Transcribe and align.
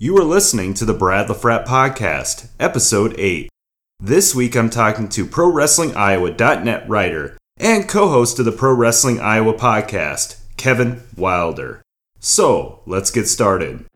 You 0.00 0.18
are 0.18 0.24
listening 0.24 0.74
to 0.74 0.84
the 0.84 0.92
Brad 0.92 1.28
LaFrat 1.28 1.66
Podcast, 1.66 2.48
Episode 2.58 3.14
8. 3.16 3.48
This 4.00 4.34
week 4.34 4.56
I'm 4.56 4.68
talking 4.68 5.08
to 5.10 5.24
ProWrestlingIowa.net 5.24 6.88
writer 6.88 7.38
and 7.58 7.88
co 7.88 8.08
host 8.08 8.40
of 8.40 8.44
the 8.44 8.50
Pro 8.50 8.72
Wrestling 8.72 9.20
Iowa 9.20 9.54
podcast, 9.54 10.40
Kevin 10.56 11.04
Wilder. 11.16 11.80
So, 12.18 12.80
let's 12.86 13.12
get 13.12 13.28
started. 13.28 13.86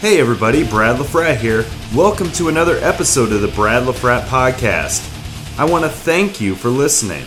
Hey 0.00 0.20
everybody, 0.20 0.68
Brad 0.68 0.96
LaFrat 0.96 1.36
here. 1.36 1.64
Welcome 1.94 2.32
to 2.32 2.48
another 2.48 2.78
episode 2.78 3.30
of 3.30 3.40
the 3.40 3.46
Brad 3.46 3.84
LaFrat 3.84 4.22
Podcast. 4.22 5.14
I 5.58 5.64
want 5.64 5.84
to 5.84 5.90
thank 5.90 6.40
you 6.40 6.54
for 6.54 6.68
listening. 6.68 7.24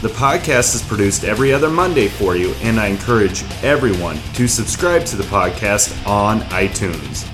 The 0.00 0.08
podcast 0.08 0.74
is 0.74 0.80
produced 0.80 1.22
every 1.22 1.52
other 1.52 1.68
Monday 1.68 2.08
for 2.08 2.34
you, 2.34 2.54
and 2.62 2.80
I 2.80 2.86
encourage 2.86 3.44
everyone 3.62 4.18
to 4.34 4.48
subscribe 4.48 5.04
to 5.04 5.16
the 5.16 5.24
podcast 5.24 6.06
on 6.06 6.40
iTunes. 6.44 7.28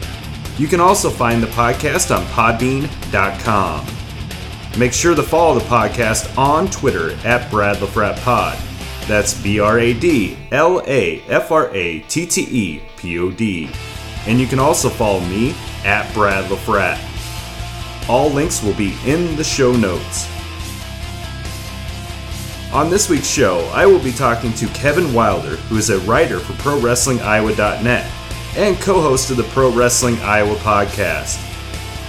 You 0.59 0.67
can 0.67 0.81
also 0.81 1.09
find 1.09 1.41
the 1.41 1.47
podcast 1.49 2.13
on 2.13 2.25
podbean.com. 2.27 3.87
Make 4.77 4.93
sure 4.93 5.15
to 5.15 5.23
follow 5.23 5.57
the 5.57 5.65
podcast 5.67 6.37
on 6.37 6.69
Twitter 6.69 7.13
at 7.25 7.49
Brad 7.49 7.77
LaFrat 7.77 8.21
Pod. 8.23 8.59
That's 9.07 9.41
B 9.41 9.61
R 9.61 9.79
A 9.79 9.95
D 9.95 10.37
L 10.51 10.83
A 10.85 11.21
F 11.29 11.53
R 11.53 11.73
A 11.73 12.01
T 12.01 12.27
T 12.27 12.43
E 12.43 12.83
P 12.97 13.21
O 13.21 13.31
D. 13.31 13.71
And 14.27 14.41
you 14.41 14.49
can 14.49 14.59
also 14.59 14.89
follow 14.89 15.21
me 15.21 15.55
at 15.85 16.13
Brad 16.13 16.51
LaFrat. 16.51 16.99
All 18.09 18.31
links 18.31 18.65
will 18.65 18.75
be 18.75 18.97
in 19.07 19.37
the 19.37 19.45
show 19.45 19.73
notes. 19.73 20.29
On 22.73 22.89
this 22.89 23.11
week's 23.11 23.27
show, 23.27 23.69
I 23.75 23.85
will 23.85 23.99
be 23.99 24.13
talking 24.13 24.53
to 24.53 24.69
Kevin 24.69 25.13
Wilder, 25.13 25.57
who 25.57 25.77
is 25.77 25.91
a 25.91 25.99
writer 26.01 26.39
for 26.39 26.53
ProWrestlingIowa.net 26.63 28.09
and 28.57 28.77
co 28.79 29.01
host 29.01 29.33
of 29.33 29.39
the 29.39 29.43
Pro 29.43 29.73
Wrestling 29.73 30.17
Iowa 30.21 30.55
podcast. 30.55 31.45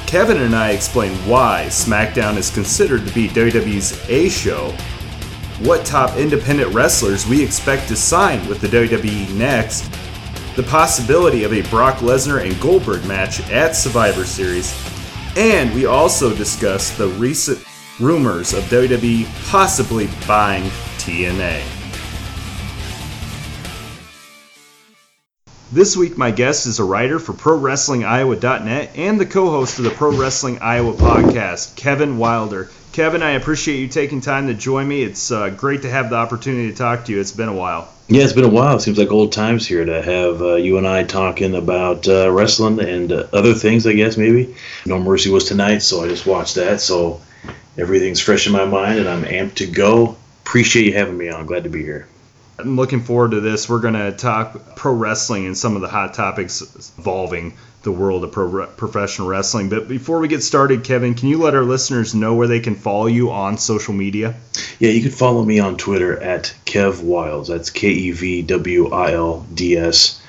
Kevin 0.05 0.37
and 0.37 0.55
I 0.55 0.69
explain 0.69 1.13
why 1.27 1.65
SmackDown 1.69 2.37
is 2.37 2.51
considered 2.51 3.07
to 3.07 3.13
be 3.15 3.27
WWE's 3.27 4.07
A 4.07 4.29
show, 4.29 4.69
what 5.61 5.83
top 5.83 6.15
independent 6.15 6.71
wrestlers 6.75 7.25
we 7.25 7.43
expect 7.43 7.87
to 7.87 7.95
sign 7.95 8.47
with 8.47 8.61
the 8.61 8.67
WWE 8.67 9.33
next, 9.33 9.91
the 10.55 10.63
possibility 10.63 11.43
of 11.43 11.53
a 11.53 11.67
Brock 11.71 11.97
Lesnar 11.97 12.45
and 12.45 12.61
Goldberg 12.61 13.03
match 13.07 13.39
at 13.49 13.75
Survivor 13.75 14.25
Series, 14.25 14.71
and 15.35 15.73
we 15.73 15.87
also 15.87 16.35
discuss 16.35 16.95
the 16.95 17.07
recent 17.07 17.65
rumors 18.01 18.53
of 18.53 18.63
WWE 18.65 19.27
possibly 19.49 20.09
buying 20.27 20.63
TNA. 20.97 21.63
This 25.71 25.95
week, 25.95 26.17
my 26.17 26.31
guest 26.31 26.65
is 26.67 26.79
a 26.79 26.83
writer 26.83 27.17
for 27.17 27.31
ProWrestlingIowa.net 27.31 28.91
and 28.97 29.17
the 29.17 29.25
co 29.25 29.49
host 29.49 29.77
of 29.77 29.85
the 29.85 29.91
Pro 29.91 30.11
Wrestling 30.11 30.59
Iowa 30.59 30.91
podcast, 30.93 31.77
Kevin 31.77 32.17
Wilder. 32.17 32.69
Kevin, 32.91 33.23
I 33.23 33.31
appreciate 33.31 33.79
you 33.79 33.87
taking 33.87 34.19
time 34.19 34.47
to 34.47 34.53
join 34.53 34.85
me. 34.85 35.01
It's 35.01 35.31
uh, 35.31 35.49
great 35.49 35.83
to 35.83 35.89
have 35.89 36.09
the 36.09 36.17
opportunity 36.17 36.71
to 36.71 36.75
talk 36.75 37.05
to 37.05 37.13
you. 37.13 37.21
It's 37.21 37.31
been 37.31 37.47
a 37.47 37.55
while. 37.55 37.87
Yeah, 38.09 38.23
it's 38.23 38.33
been 38.33 38.43
a 38.43 38.49
while. 38.49 38.75
It 38.75 38.81
seems 38.81 38.97
like 38.97 39.11
old 39.11 39.31
times 39.31 39.65
here 39.65 39.85
to 39.85 40.01
have 40.01 40.41
uh, 40.41 40.55
you 40.55 40.77
and 40.77 40.85
I 40.85 41.05
talking 41.05 41.55
about 41.55 42.05
uh, 42.05 42.29
wrestling 42.29 42.81
and 42.81 43.09
uh, 43.13 43.27
other 43.31 43.53
things, 43.53 43.87
I 43.87 43.93
guess, 43.93 44.17
maybe. 44.17 44.53
No 44.85 44.99
Mercy 44.99 45.29
was 45.29 45.45
tonight, 45.45 45.79
so 45.79 46.03
I 46.03 46.09
just 46.09 46.25
watched 46.25 46.55
that. 46.55 46.81
So 46.81 47.21
everything's 47.81 48.19
fresh 48.19 48.45
in 48.45 48.53
my 48.53 48.65
mind, 48.65 48.99
and 48.99 49.09
I'm 49.09 49.23
amped 49.23 49.55
to 49.55 49.67
go. 49.67 50.15
Appreciate 50.45 50.85
you 50.85 50.93
having 50.93 51.17
me 51.17 51.29
on. 51.29 51.47
Glad 51.47 51.63
to 51.63 51.69
be 51.69 51.81
here. 51.81 52.07
I'm 52.59 52.75
looking 52.75 53.01
forward 53.01 53.31
to 53.31 53.41
this. 53.41 53.67
We're 53.67 53.79
going 53.79 53.95
to 53.95 54.11
talk 54.11 54.75
pro 54.75 54.93
wrestling 54.93 55.47
and 55.47 55.57
some 55.57 55.75
of 55.75 55.81
the 55.81 55.87
hot 55.87 56.13
topics 56.13 56.61
involving 56.97 57.57
the 57.81 57.91
world 57.91 58.23
of 58.23 58.31
pro- 58.31 58.67
professional 58.67 59.27
wrestling. 59.27 59.69
But 59.69 59.87
before 59.87 60.19
we 60.19 60.27
get 60.27 60.43
started, 60.43 60.83
Kevin, 60.83 61.15
can 61.15 61.29
you 61.29 61.39
let 61.39 61.55
our 61.55 61.63
listeners 61.63 62.13
know 62.13 62.35
where 62.35 62.47
they 62.47 62.59
can 62.59 62.75
follow 62.75 63.07
you 63.07 63.31
on 63.31 63.57
social 63.57 63.95
media? 63.95 64.35
Yeah, 64.77 64.91
you 64.91 65.01
can 65.01 65.09
follow 65.09 65.43
me 65.43 65.57
on 65.57 65.77
Twitter 65.77 66.21
at 66.21 66.53
Kev 66.65 67.01
Wilds. 67.01 67.47
That's 67.47 67.71
K 67.71 67.89
E 67.89 68.11
V 68.11 68.41
W 68.43 68.91
I 68.91 69.13
L 69.13 69.47
D 69.51 69.75
S. 69.77 70.21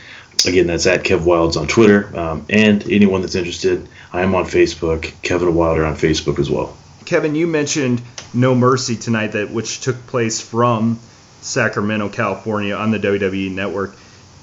Again, 0.46 0.66
that's 0.66 0.86
at 0.86 1.04
Kev 1.04 1.24
Wilds 1.24 1.58
on 1.58 1.66
Twitter. 1.66 2.18
Um, 2.18 2.46
and 2.48 2.82
anyone 2.90 3.20
that's 3.20 3.34
interested, 3.34 3.86
I 4.10 4.22
am 4.22 4.34
on 4.34 4.44
Facebook, 4.44 5.12
Kevin 5.20 5.54
Wilder 5.54 5.84
on 5.84 5.96
Facebook 5.96 6.38
as 6.38 6.50
well. 6.50 6.76
Kevin, 7.04 7.34
you 7.34 7.46
mentioned 7.46 8.02
No 8.34 8.54
Mercy 8.54 8.96
tonight, 8.96 9.32
that 9.32 9.50
which 9.50 9.80
took 9.80 10.06
place 10.06 10.40
from 10.40 10.98
Sacramento, 11.40 12.08
California, 12.08 12.74
on 12.74 12.90
the 12.90 12.98
WWE 12.98 13.52
Network. 13.52 13.94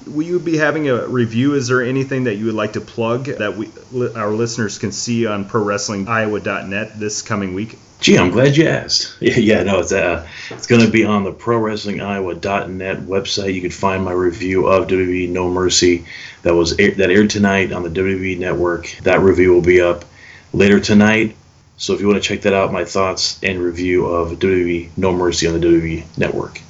Will 0.06 0.26
you 0.26 0.38
be 0.38 0.56
having 0.56 0.88
a 0.88 1.06
review? 1.06 1.54
Is 1.54 1.68
there 1.68 1.82
anything 1.82 2.24
that 2.24 2.36
you 2.36 2.46
would 2.46 2.54
like 2.54 2.72
to 2.74 2.80
plug 2.80 3.24
that 3.24 3.56
we, 3.56 3.68
our 4.14 4.30
listeners 4.30 4.78
can 4.78 4.92
see 4.92 5.26
on 5.26 5.44
ProWrestlingIowa.net 5.44 6.98
this 6.98 7.22
coming 7.22 7.54
week? 7.54 7.78
Gee, 8.00 8.16
I'm 8.16 8.30
glad 8.30 8.56
you 8.56 8.66
asked. 8.66 9.16
Yeah, 9.20 9.62
no, 9.62 9.80
it's 9.80 9.92
uh, 9.92 10.26
it's 10.50 10.66
going 10.66 10.84
to 10.84 10.90
be 10.90 11.04
on 11.04 11.24
the 11.24 11.32
ProWrestlingIowa.net 11.32 13.00
website. 13.00 13.52
You 13.52 13.60
can 13.60 13.70
find 13.70 14.02
my 14.02 14.12
review 14.12 14.66
of 14.66 14.88
WWE 14.88 15.28
No 15.28 15.50
Mercy 15.50 16.06
that 16.42 16.54
was 16.54 16.76
that 16.76 16.98
aired 17.10 17.28
tonight 17.28 17.72
on 17.72 17.82
the 17.82 17.90
WWE 17.90 18.38
Network. 18.38 18.90
That 19.02 19.20
review 19.20 19.52
will 19.52 19.60
be 19.60 19.82
up 19.82 20.06
later 20.54 20.80
tonight. 20.80 21.36
So 21.80 21.94
if 21.94 22.00
you 22.00 22.06
want 22.06 22.22
to 22.22 22.28
check 22.28 22.42
that 22.42 22.54
out, 22.54 22.72
my 22.72 22.84
thoughts 22.84 23.40
and 23.42 23.58
review 23.58 24.06
of 24.06 24.38
WWE 24.38 24.90
No 24.96 25.12
Mercy 25.12 25.48
on 25.48 25.58
the 25.58 25.66
WWE 25.66 26.16
Network 26.16 26.60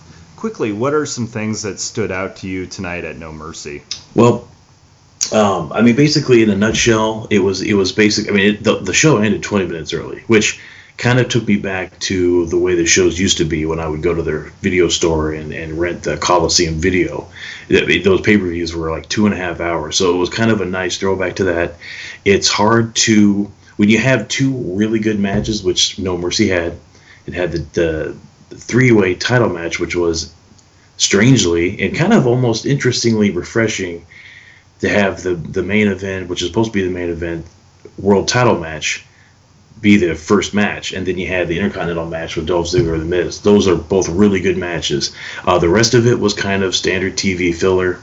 quickly, 0.41 0.73
what 0.73 0.95
are 0.95 1.05
some 1.05 1.27
things 1.27 1.63
that 1.63 1.79
stood 1.79 2.11
out 2.11 2.37
to 2.37 2.49
you 2.49 2.67
tonight 2.67 3.05
at 3.05 3.19
No 3.19 3.31
Mercy? 3.31 3.83
Well, 4.15 4.49
um, 5.33 5.71
I 5.73 5.83
mean, 5.83 5.97
basically, 5.97 6.43
in 6.43 6.49
a 6.49 6.57
nutshell, 6.57 7.29
it 7.31 7.41
was 7.41 7.61
it 7.61 7.75
was 7.75 7.93
basic. 7.93 8.29
I 8.29 8.33
mean, 8.33 8.55
it, 8.55 8.65
the 8.65 8.79
the 8.79 8.95
show 8.95 9.19
ended 9.19 9.43
20 9.43 9.67
minutes 9.67 9.93
early, 9.93 10.21
which 10.27 10.59
kind 10.97 11.19
of 11.19 11.29
took 11.29 11.47
me 11.47 11.57
back 11.57 11.99
to 11.99 12.47
the 12.47 12.59
way 12.59 12.75
the 12.75 12.87
shows 12.87 13.19
used 13.19 13.39
to 13.39 13.45
be 13.45 13.67
when 13.67 13.81
I 13.81 13.87
would 13.87 14.03
go 14.03 14.15
to 14.15 14.23
their 14.23 14.45
video 14.61 14.89
store 14.89 15.33
and, 15.33 15.53
and 15.53 15.79
rent 15.79 16.03
the 16.03 16.17
Coliseum 16.17 16.75
video. 16.75 17.29
Those 17.69 18.23
pay 18.23 18.39
per 18.39 18.49
views 18.49 18.75
were 18.75 18.91
like 18.91 19.09
two 19.09 19.27
and 19.27 19.35
a 19.35 19.39
half 19.39 19.61
hours, 19.61 19.97
so 19.97 20.15
it 20.15 20.19
was 20.19 20.31
kind 20.31 20.51
of 20.51 20.63
a 20.63 20.67
nice 20.67 20.97
throwback 20.97 21.37
to 21.37 21.45
that. 21.45 21.75
It's 22.25 22.49
hard 22.49 22.97
to 22.97 23.53
when 23.81 23.89
you 23.89 23.97
have 23.97 24.29
two 24.29 24.53
really 24.53 24.99
good 24.99 25.19
matches, 25.19 25.65
which 25.65 25.99
No 25.99 26.19
Mercy 26.19 26.49
had. 26.49 26.79
It 27.25 27.33
had 27.33 27.51
the, 27.51 28.15
the 28.51 28.55
three 28.55 28.93
way 28.93 29.15
title 29.15 29.49
match, 29.49 29.81
which 29.81 29.97
was 29.97 30.35
strangely 30.99 31.81
and 31.81 31.97
kind 31.97 32.13
of 32.13 32.27
almost 32.27 32.67
interestingly 32.67 33.31
refreshing 33.31 34.05
to 34.81 34.89
have 34.91 35.23
the, 35.23 35.35
the 35.35 35.63
main 35.63 35.89
event, 35.89 36.29
which 36.29 36.43
is 36.43 36.49
supposed 36.49 36.73
to 36.73 36.79
be 36.79 36.85
the 36.85 36.91
main 36.91 37.09
event, 37.09 37.47
world 37.99 38.29
title 38.29 38.61
match, 38.61 39.07
be 39.81 39.97
the 39.97 40.15
first 40.15 40.53
match, 40.53 40.93
and 40.93 41.07
then 41.07 41.17
you 41.17 41.27
had 41.27 41.49
the 41.49 41.57
Intercontinental 41.57 42.05
match 42.05 42.37
with 42.37 42.47
Dolph 42.47 42.67
Ziggler 42.67 42.93
and 42.93 43.11
The 43.11 43.25
Miz. 43.25 43.41
Those 43.41 43.67
are 43.67 43.77
both 43.77 44.11
really 44.11 44.43
good 44.43 44.59
matches. 44.59 45.17
Uh, 45.47 45.59
the 45.59 45.71
rest 45.71 45.95
of 45.95 46.07
it 46.07 46.21
was 46.21 46.35
kind 46.35 46.63
of 46.63 46.77
standard 46.77 47.15
TV 47.15 47.55
filler. 47.55 47.99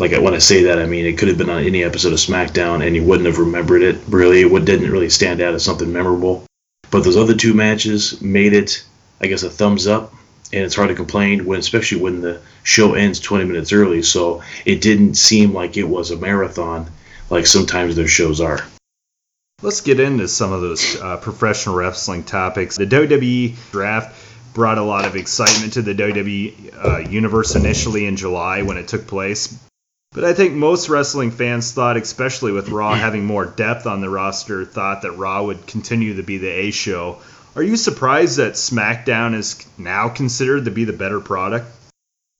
Like 0.00 0.12
when 0.12 0.32
I 0.32 0.38
say 0.38 0.64
that, 0.64 0.78
I 0.78 0.86
mean 0.86 1.04
it 1.04 1.18
could 1.18 1.28
have 1.28 1.36
been 1.36 1.50
on 1.50 1.62
any 1.62 1.84
episode 1.84 2.14
of 2.14 2.18
SmackDown, 2.18 2.84
and 2.84 2.96
you 2.96 3.04
wouldn't 3.04 3.26
have 3.26 3.38
remembered 3.38 3.82
it. 3.82 4.00
Really, 4.08 4.40
it 4.40 4.64
didn't 4.64 4.90
really 4.90 5.10
stand 5.10 5.42
out 5.42 5.52
as 5.52 5.62
something 5.62 5.92
memorable. 5.92 6.46
But 6.90 7.04
those 7.04 7.18
other 7.18 7.36
two 7.36 7.52
matches 7.52 8.20
made 8.22 8.54
it 8.54 8.82
I 9.20 9.26
guess 9.26 9.42
a 9.42 9.50
thumbs 9.50 9.86
up, 9.86 10.14
and 10.52 10.64
it's 10.64 10.74
hard 10.74 10.88
to 10.88 10.94
complain 10.94 11.44
when, 11.44 11.60
especially 11.60 12.00
when 12.00 12.22
the 12.22 12.40
show 12.62 12.94
ends 12.94 13.20
20 13.20 13.44
minutes 13.44 13.72
early. 13.72 14.02
So 14.02 14.42
it 14.64 14.80
didn't 14.80 15.14
seem 15.14 15.52
like 15.52 15.76
it 15.76 15.84
was 15.84 16.10
a 16.10 16.16
marathon, 16.16 16.90
like 17.28 17.46
sometimes 17.46 17.94
their 17.94 18.08
shows 18.08 18.40
are. 18.40 18.60
Let's 19.60 19.82
get 19.82 20.00
into 20.00 20.26
some 20.28 20.52
of 20.52 20.62
those 20.62 20.98
uh, 20.98 21.18
professional 21.18 21.74
wrestling 21.74 22.24
topics. 22.24 22.78
The 22.78 22.86
WWE 22.86 23.70
draft 23.70 24.16
brought 24.54 24.78
a 24.78 24.82
lot 24.82 25.04
of 25.04 25.14
excitement 25.14 25.74
to 25.74 25.82
the 25.82 25.94
WWE 25.94 26.84
uh, 26.84 26.98
universe 27.10 27.54
initially 27.54 28.06
in 28.06 28.16
July 28.16 28.62
when 28.62 28.78
it 28.78 28.88
took 28.88 29.06
place. 29.06 29.58
But 30.12 30.24
I 30.24 30.32
think 30.32 30.54
most 30.54 30.88
wrestling 30.88 31.30
fans 31.30 31.72
thought, 31.72 31.96
especially 31.96 32.52
with 32.52 32.68
Raw 32.68 32.94
having 33.06 33.24
more 33.24 33.46
depth 33.46 33.86
on 33.86 34.00
the 34.00 34.10
roster, 34.10 34.64
thought 34.64 35.02
that 35.02 35.12
Raw 35.12 35.44
would 35.44 35.66
continue 35.66 36.16
to 36.16 36.22
be 36.22 36.38
the 36.38 36.50
A 36.50 36.70
show 36.70 37.20
are 37.56 37.62
you 37.62 37.76
surprised 37.76 38.36
that 38.36 38.52
SmackDown 38.52 39.34
is 39.34 39.66
now 39.76 40.08
considered 40.08 40.66
to 40.66 40.70
be 40.70 40.84
the 40.84 40.92
better 40.92 41.20
product? 41.20 41.66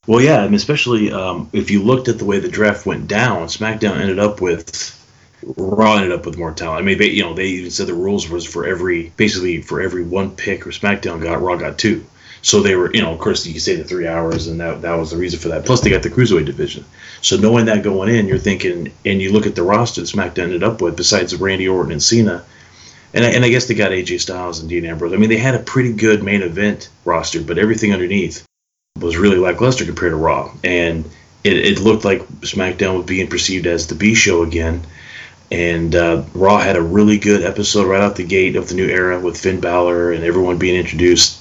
Well, 0.07 0.21
yeah, 0.21 0.41
I 0.41 0.45
mean, 0.45 0.55
especially 0.55 1.13
um, 1.13 1.51
if 1.53 1.71
you 1.71 1.83
looked 1.83 2.09
at 2.09 2.19
the 2.19 2.25
way 2.25 2.39
the 2.39 2.49
draft 2.49 2.87
went 2.87 3.09
down, 3.09 3.49
SmackDown 3.49 3.99
ended 3.99 4.19
up 4.19 4.41
with 4.41 4.97
Raw 5.43 5.97
ended 5.97 6.13
up 6.13 6.27
with 6.27 6.39
more 6.39 6.53
talent. 6.53 6.81
I 6.81 6.83
mean, 6.85 6.99
they, 6.99 7.11
you 7.11 7.23
know, 7.23 7.35
they 7.35 7.47
even 7.47 7.71
said 7.71 7.87
the 7.87 7.95
rules 7.95 8.29
was 8.29 8.47
for 8.47 8.67
every 8.67 9.13
basically 9.17 9.63
for 9.63 9.81
every 9.81 10.05
one 10.05 10.37
pick 10.37 10.67
or 10.67 10.71
SmackDown 10.71 11.23
got, 11.23 11.43
Raw 11.43 11.57
got 11.57 11.79
two. 11.79 12.05
So 12.43 12.61
they 12.61 12.75
were, 12.75 12.93
you 12.93 13.03
know, 13.03 13.13
of 13.13 13.19
course, 13.19 13.47
you 13.47 13.61
say 13.61 13.77
the 13.77 13.85
three 13.85 14.07
hours, 14.07 14.47
and 14.47 14.61
that 14.61 14.83
that 14.83 14.95
was 14.95 15.11
the 15.11 15.17
reason 15.17 15.39
for 15.39 15.49
that. 15.49 15.67
Plus, 15.67 15.81
they 15.81 15.91
got 15.91 16.03
the 16.03 16.11
cruiserweight 16.11 16.47
division. 16.47 16.85
So 17.21 17.37
knowing 17.37 17.67
that 17.67 17.83
going 17.83 18.15
in, 18.15 18.27
you're 18.27 18.39
thinking, 18.39 18.93
and 19.05 19.21
you 19.21 19.33
look 19.33 19.47
at 19.47 19.55
the 19.55 19.63
roster 19.63 20.01
that 20.01 20.07
SmackDown 20.07 20.45
ended 20.45 20.63
up 20.63 20.81
with, 20.81 20.97
besides 20.97 21.35
Randy 21.37 21.69
Orton 21.69 21.93
and 21.93 22.03
Cena, 22.03 22.45
and 23.13 23.25
I, 23.25 23.31
and 23.31 23.45
I 23.45 23.51
guess 23.51 23.67
they 23.67 23.75
got 23.75 23.91
AJ 23.91 24.21
Styles 24.21 24.61
and 24.61 24.69
Dean 24.69 24.85
Ambrose. 24.87 25.13
I 25.13 25.17
mean, 25.17 25.31
they 25.31 25.37
had 25.37 25.55
a 25.55 25.61
pretty 25.61 25.93
good 25.93 26.23
main 26.23 26.43
event 26.43 26.89
roster, 27.05 27.43
but 27.43 27.59
everything 27.59 27.93
underneath 27.93 28.47
was 28.99 29.17
really 29.17 29.37
lackluster 29.37 29.85
compared 29.85 30.13
to 30.13 30.17
Raw, 30.17 30.53
and 30.65 31.05
it, 31.45 31.57
it 31.57 31.81
looked 31.81 32.05
like 32.05 32.27
SmackDown 32.41 32.97
was 32.97 33.07
being 33.07 33.29
perceived 33.29 33.67
as 33.67 33.87
the 33.87 33.95
B 33.95 34.15
show 34.15 34.43
again. 34.43 34.83
And 35.53 35.95
uh, 35.97 36.23
Raw 36.33 36.59
had 36.59 36.77
a 36.77 36.83
really 36.83 37.19
good 37.19 37.43
episode 37.43 37.87
right 37.87 38.01
out 38.01 38.15
the 38.15 38.25
gate 38.25 38.55
of 38.55 38.69
the 38.69 38.77
new 38.77 38.87
era 38.87 39.19
with 39.19 39.37
Finn 39.37 39.61
Balor 39.61 40.13
and 40.13 40.23
everyone 40.23 40.59
being 40.59 40.79
introduced. 40.79 41.40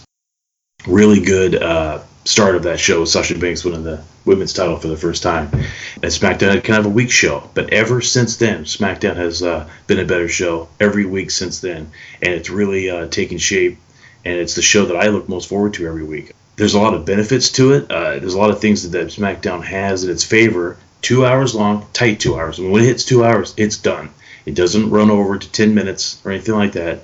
Really 0.88 1.20
good 1.20 1.62
uh, 1.62 2.00
start 2.24 2.56
of 2.56 2.64
that 2.64 2.80
show. 2.80 3.04
Sasha 3.04 3.38
Banks 3.38 3.66
winning 3.66 3.84
the 3.84 4.02
women's 4.24 4.54
title 4.54 4.78
for 4.78 4.88
the 4.88 4.96
first 4.96 5.24
time. 5.24 5.50
And 5.52 6.06
SmackDown 6.06 6.54
had 6.54 6.64
kind 6.64 6.80
of 6.80 6.86
a 6.86 6.90
weak 6.90 7.12
show, 7.12 7.50
but 7.54 7.74
ever 7.74 8.00
since 8.02 8.38
then, 8.38 8.64
SmackDown 8.64 9.18
has 9.18 9.44
uh, 9.44 9.68
been 9.88 10.00
a 10.00 10.06
better 10.06 10.30
show 10.30 10.70
every 10.80 11.06
week 11.06 11.32
since 11.32 11.60
then, 11.60 11.92
and 12.22 12.34
it's 12.34 12.50
really 12.50 12.90
uh, 12.90 13.10
shape. 13.10 13.78
And 14.24 14.36
it's 14.38 14.56
the 14.56 14.62
show 14.62 14.86
that 14.86 14.96
I 14.96 15.08
look 15.08 15.28
most 15.28 15.50
forward 15.50 15.74
to 15.76 15.88
every 15.88 16.04
week. 16.04 16.34
There's 16.56 16.76
a 16.76 16.80
lot 16.80 16.94
of 16.94 17.06
benefits 17.06 17.50
to 17.54 17.74
it. 17.74 17.90
Uh, 17.90 18.20
there's 18.20 18.34
a 18.34 18.40
lot 18.40 18.52
of 18.52 18.62
things 18.62 18.84
that, 18.84 18.98
that 18.98 19.08
SmackDown 19.08 19.64
has 19.64 20.04
in 20.04 20.12
its 20.12 20.24
favor. 20.24 20.78
Two 21.02 21.26
hours 21.26 21.56
long, 21.56 21.88
tight 21.94 22.20
two 22.20 22.38
hours. 22.38 22.60
when 22.60 22.82
it 22.82 22.86
hits 22.86 23.06
two 23.06 23.26
hours, 23.26 23.54
it's 23.58 23.78
done. 23.78 24.10
It 24.46 24.56
doesn't 24.56 24.90
run 24.90 25.10
over 25.10 25.38
to 25.38 25.52
10 25.52 25.74
minutes 25.74 26.22
or 26.24 26.32
anything 26.32 26.56
like 26.56 26.74
that. 26.74 27.00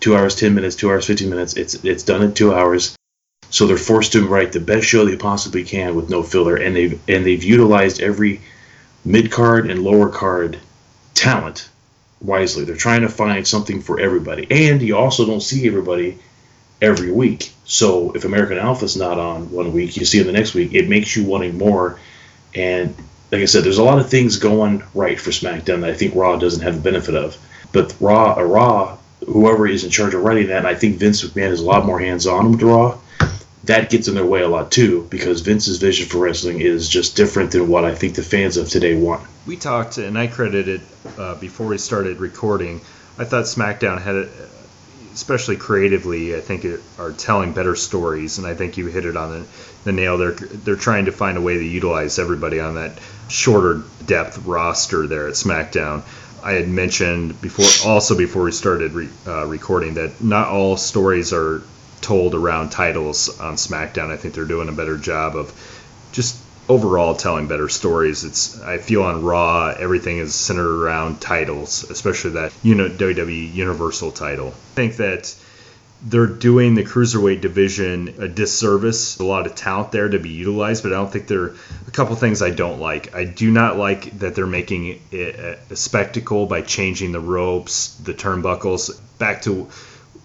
Two 0.00 0.16
hours, 0.16 0.36
10 0.36 0.54
minutes, 0.54 0.76
two 0.76 0.90
hours, 0.90 1.06
15 1.06 1.28
minutes. 1.28 1.56
It's 1.56 1.74
it's 1.84 2.04
done 2.04 2.22
in 2.22 2.32
two 2.32 2.54
hours 2.54 2.97
so 3.50 3.66
they're 3.66 3.76
forced 3.76 4.12
to 4.12 4.26
write 4.26 4.52
the 4.52 4.60
best 4.60 4.86
show 4.86 5.04
they 5.04 5.16
possibly 5.16 5.64
can 5.64 5.94
with 5.94 6.10
no 6.10 6.22
filler, 6.22 6.56
and 6.56 6.76
they've 6.76 7.00
and 7.08 7.24
they've 7.24 7.42
utilized 7.42 8.00
every 8.00 8.40
mid 9.04 9.30
card 9.30 9.70
and 9.70 9.82
lower 9.82 10.08
card 10.08 10.58
talent 11.14 11.68
wisely. 12.20 12.64
They're 12.64 12.76
trying 12.76 13.02
to 13.02 13.08
find 13.08 13.46
something 13.46 13.80
for 13.80 14.00
everybody, 14.00 14.46
and 14.50 14.82
you 14.82 14.96
also 14.96 15.26
don't 15.26 15.40
see 15.40 15.66
everybody 15.66 16.18
every 16.80 17.10
week. 17.10 17.52
So 17.64 18.12
if 18.12 18.24
American 18.24 18.58
Alpha's 18.58 18.96
not 18.96 19.18
on 19.18 19.50
one 19.50 19.72
week, 19.72 19.96
you 19.96 20.04
see 20.04 20.18
them 20.18 20.26
the 20.26 20.32
next 20.32 20.54
week. 20.54 20.74
It 20.74 20.88
makes 20.88 21.16
you 21.16 21.24
wanting 21.24 21.56
more, 21.56 21.98
and 22.54 22.94
like 23.32 23.42
I 23.42 23.46
said, 23.46 23.64
there's 23.64 23.78
a 23.78 23.84
lot 23.84 23.98
of 23.98 24.10
things 24.10 24.36
going 24.36 24.82
right 24.94 25.20
for 25.20 25.30
SmackDown 25.30 25.80
that 25.80 25.90
I 25.90 25.94
think 25.94 26.14
Raw 26.14 26.36
doesn't 26.36 26.62
have 26.62 26.76
the 26.76 26.90
benefit 26.90 27.14
of. 27.14 27.36
But 27.72 27.94
Raw, 28.00 28.36
a 28.36 28.44
Raw, 28.44 28.96
whoever 29.26 29.66
is 29.66 29.84
in 29.84 29.90
charge 29.90 30.14
of 30.14 30.22
writing 30.22 30.48
that, 30.48 30.64
I 30.64 30.74
think 30.74 30.96
Vince 30.96 31.22
McMahon 31.22 31.50
is 31.50 31.60
a 31.60 31.66
lot 31.66 31.84
more 31.84 31.98
hands 31.98 32.26
on 32.26 32.52
with 32.52 32.62
Raw 32.62 32.98
that 33.68 33.90
gets 33.90 34.08
in 34.08 34.14
their 34.14 34.24
way 34.24 34.40
a 34.40 34.48
lot 34.48 34.72
too 34.72 35.06
because 35.10 35.42
Vince's 35.42 35.76
vision 35.76 36.08
for 36.08 36.18
wrestling 36.18 36.62
is 36.62 36.88
just 36.88 37.16
different 37.16 37.50
than 37.50 37.68
what 37.68 37.84
I 37.84 37.94
think 37.94 38.14
the 38.14 38.22
fans 38.22 38.56
of 38.56 38.68
today 38.70 38.94
want. 38.94 39.26
We 39.46 39.56
talked, 39.56 39.98
and 39.98 40.18
I 40.18 40.26
credited 40.26 40.80
uh, 41.18 41.34
before 41.34 41.66
we 41.66 41.76
started 41.76 42.18
recording. 42.18 42.80
I 43.18 43.24
thought 43.24 43.44
SmackDown 43.44 44.00
had, 44.00 44.30
especially 45.12 45.56
creatively, 45.56 46.34
I 46.34 46.40
think 46.40 46.64
it, 46.64 46.80
are 46.98 47.12
telling 47.12 47.52
better 47.52 47.76
stories, 47.76 48.38
and 48.38 48.46
I 48.46 48.54
think 48.54 48.78
you 48.78 48.86
hit 48.86 49.04
it 49.04 49.18
on 49.18 49.40
the, 49.40 49.46
the 49.84 49.92
nail. 49.92 50.16
They're 50.16 50.32
they're 50.32 50.76
trying 50.76 51.04
to 51.04 51.12
find 51.12 51.36
a 51.36 51.42
way 51.42 51.58
to 51.58 51.64
utilize 51.64 52.18
everybody 52.18 52.60
on 52.60 52.76
that 52.76 52.98
shorter 53.28 53.82
depth 54.06 54.46
roster 54.46 55.06
there 55.06 55.28
at 55.28 55.34
SmackDown. 55.34 56.04
I 56.42 56.52
had 56.52 56.68
mentioned 56.68 57.38
before, 57.42 57.66
also 57.90 58.16
before 58.16 58.44
we 58.44 58.52
started 58.52 58.92
re, 58.92 59.08
uh, 59.26 59.44
recording, 59.44 59.94
that 59.94 60.22
not 60.22 60.48
all 60.48 60.78
stories 60.78 61.34
are 61.34 61.62
told 62.00 62.34
around 62.34 62.70
titles 62.70 63.40
on 63.40 63.54
SmackDown. 63.54 64.10
I 64.10 64.16
think 64.16 64.34
they're 64.34 64.44
doing 64.44 64.68
a 64.68 64.72
better 64.72 64.96
job 64.96 65.36
of 65.36 65.52
just 66.12 66.36
overall 66.68 67.14
telling 67.14 67.48
better 67.48 67.68
stories. 67.68 68.24
It's 68.24 68.60
I 68.60 68.78
feel 68.78 69.02
on 69.02 69.24
Raw 69.24 69.74
everything 69.78 70.18
is 70.18 70.34
centered 70.34 70.82
around 70.82 71.20
titles, 71.20 71.88
especially 71.90 72.32
that 72.32 72.52
you 72.62 72.74
know 72.74 72.88
WWE 72.88 73.52
Universal 73.54 74.12
title. 74.12 74.48
I 74.48 74.74
think 74.74 74.96
that 74.96 75.34
they're 76.00 76.26
doing 76.26 76.74
the 76.74 76.84
cruiserweight 76.84 77.40
division 77.40 78.14
a 78.18 78.28
disservice. 78.28 79.18
A 79.18 79.24
lot 79.24 79.46
of 79.46 79.56
talent 79.56 79.90
there 79.90 80.08
to 80.08 80.18
be 80.18 80.28
utilized, 80.28 80.84
but 80.84 80.92
I 80.92 80.96
don't 80.96 81.10
think 81.10 81.26
they're 81.26 81.54
a 81.86 81.90
couple 81.90 82.14
things 82.14 82.40
I 82.40 82.50
don't 82.50 82.78
like. 82.78 83.14
I 83.14 83.24
do 83.24 83.50
not 83.50 83.76
like 83.76 84.18
that 84.20 84.34
they're 84.34 84.46
making 84.46 85.00
it 85.10 85.58
a 85.70 85.76
spectacle 85.76 86.46
by 86.46 86.62
changing 86.62 87.12
the 87.12 87.20
ropes, 87.20 87.94
the 87.94 88.14
turnbuckles 88.14 89.00
back 89.18 89.42
to 89.42 89.68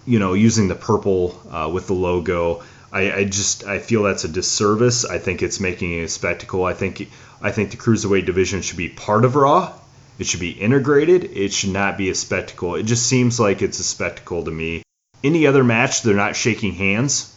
you 0.06 0.18
know, 0.18 0.34
using 0.34 0.68
the 0.68 0.74
purple 0.74 1.40
uh, 1.50 1.70
with 1.72 1.86
the 1.86 1.94
logo. 1.94 2.62
I, 2.92 3.12
I, 3.12 3.24
just 3.24 3.64
I 3.64 3.78
feel 3.80 4.04
that's 4.04 4.24
a 4.24 4.28
disservice. 4.28 5.04
I 5.04 5.18
think 5.18 5.42
it's 5.42 5.58
making 5.58 6.00
a 6.00 6.08
spectacle. 6.08 6.64
I 6.64 6.74
think 6.74 7.08
I 7.42 7.50
think 7.50 7.70
the 7.70 7.76
cruiserweight 7.76 8.26
division 8.26 8.62
should 8.62 8.76
be 8.76 8.88
part 8.88 9.24
of 9.24 9.34
Raw. 9.34 9.72
It 10.18 10.26
should 10.26 10.40
be 10.40 10.52
integrated. 10.52 11.24
It 11.24 11.52
should 11.52 11.72
not 11.72 11.98
be 11.98 12.08
a 12.08 12.14
spectacle. 12.14 12.76
It 12.76 12.84
just 12.84 13.06
seems 13.06 13.40
like 13.40 13.62
it's 13.62 13.80
a 13.80 13.84
spectacle 13.84 14.44
to 14.44 14.50
me. 14.50 14.82
Any 15.24 15.46
other 15.46 15.64
match, 15.64 16.02
they're 16.02 16.14
not 16.14 16.36
shaking 16.36 16.72
hands 16.72 17.34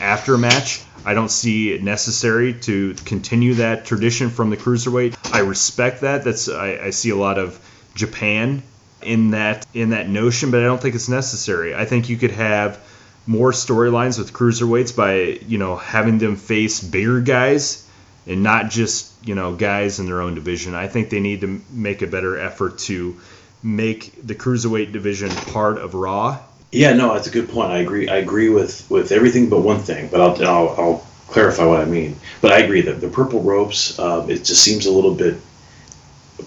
after 0.00 0.34
a 0.34 0.38
match. 0.38 0.82
I 1.04 1.14
don't 1.14 1.30
see 1.30 1.72
it 1.72 1.82
necessary 1.82 2.54
to 2.60 2.94
continue 3.06 3.54
that 3.54 3.86
tradition 3.86 4.28
from 4.28 4.50
the 4.50 4.56
cruiserweight. 4.58 5.16
I 5.32 5.40
respect 5.40 6.02
that. 6.02 6.24
That's 6.24 6.48
I, 6.48 6.78
I 6.84 6.90
see 6.90 7.10
a 7.10 7.16
lot 7.16 7.38
of 7.38 7.58
Japan 7.94 8.62
in 9.02 9.30
that 9.30 9.66
in 9.74 9.90
that 9.90 10.08
notion, 10.08 10.50
but 10.50 10.60
I 10.60 10.64
don't 10.64 10.80
think 10.80 10.94
it's 10.94 11.08
necessary. 11.08 11.74
I 11.74 11.84
think 11.84 12.08
you 12.08 12.16
could 12.16 12.32
have 12.32 12.80
more 13.26 13.52
storylines 13.52 14.18
with 14.18 14.32
cruiserweights 14.32 14.96
by 14.96 15.40
you 15.46 15.58
know 15.58 15.76
having 15.76 16.18
them 16.18 16.36
face 16.36 16.82
bigger 16.82 17.20
guys 17.20 17.86
and 18.26 18.42
not 18.42 18.70
just 18.70 19.12
you 19.26 19.34
know 19.34 19.54
guys 19.54 19.98
in 19.98 20.06
their 20.06 20.20
own 20.20 20.34
division. 20.34 20.74
I 20.74 20.88
think 20.88 21.10
they 21.10 21.20
need 21.20 21.42
to 21.42 21.60
make 21.70 22.02
a 22.02 22.06
better 22.06 22.38
effort 22.38 22.78
to 22.80 23.20
make 23.62 24.14
the 24.26 24.34
cruiserweight 24.34 24.92
division 24.92 25.30
part 25.30 25.78
of 25.78 25.94
Raw. 25.94 26.38
Yeah, 26.72 26.92
no, 26.92 27.14
that's 27.14 27.26
a 27.26 27.30
good 27.30 27.48
point. 27.48 27.70
I 27.70 27.78
agree. 27.78 28.08
I 28.08 28.16
agree 28.16 28.48
with 28.48 28.88
with 28.90 29.12
everything 29.12 29.48
but 29.48 29.60
one 29.60 29.80
thing, 29.80 30.08
but 30.08 30.20
I'll 30.20 30.46
I'll, 30.46 30.68
I'll 30.78 31.06
clarify 31.28 31.64
what 31.64 31.80
I 31.80 31.84
mean. 31.84 32.16
But 32.40 32.52
I 32.52 32.58
agree 32.58 32.82
that 32.82 33.00
the 33.00 33.08
purple 33.08 33.42
ropes, 33.42 33.98
um, 33.98 34.30
it 34.30 34.44
just 34.44 34.62
seems 34.62 34.86
a 34.86 34.92
little 34.92 35.14
bit 35.14 35.36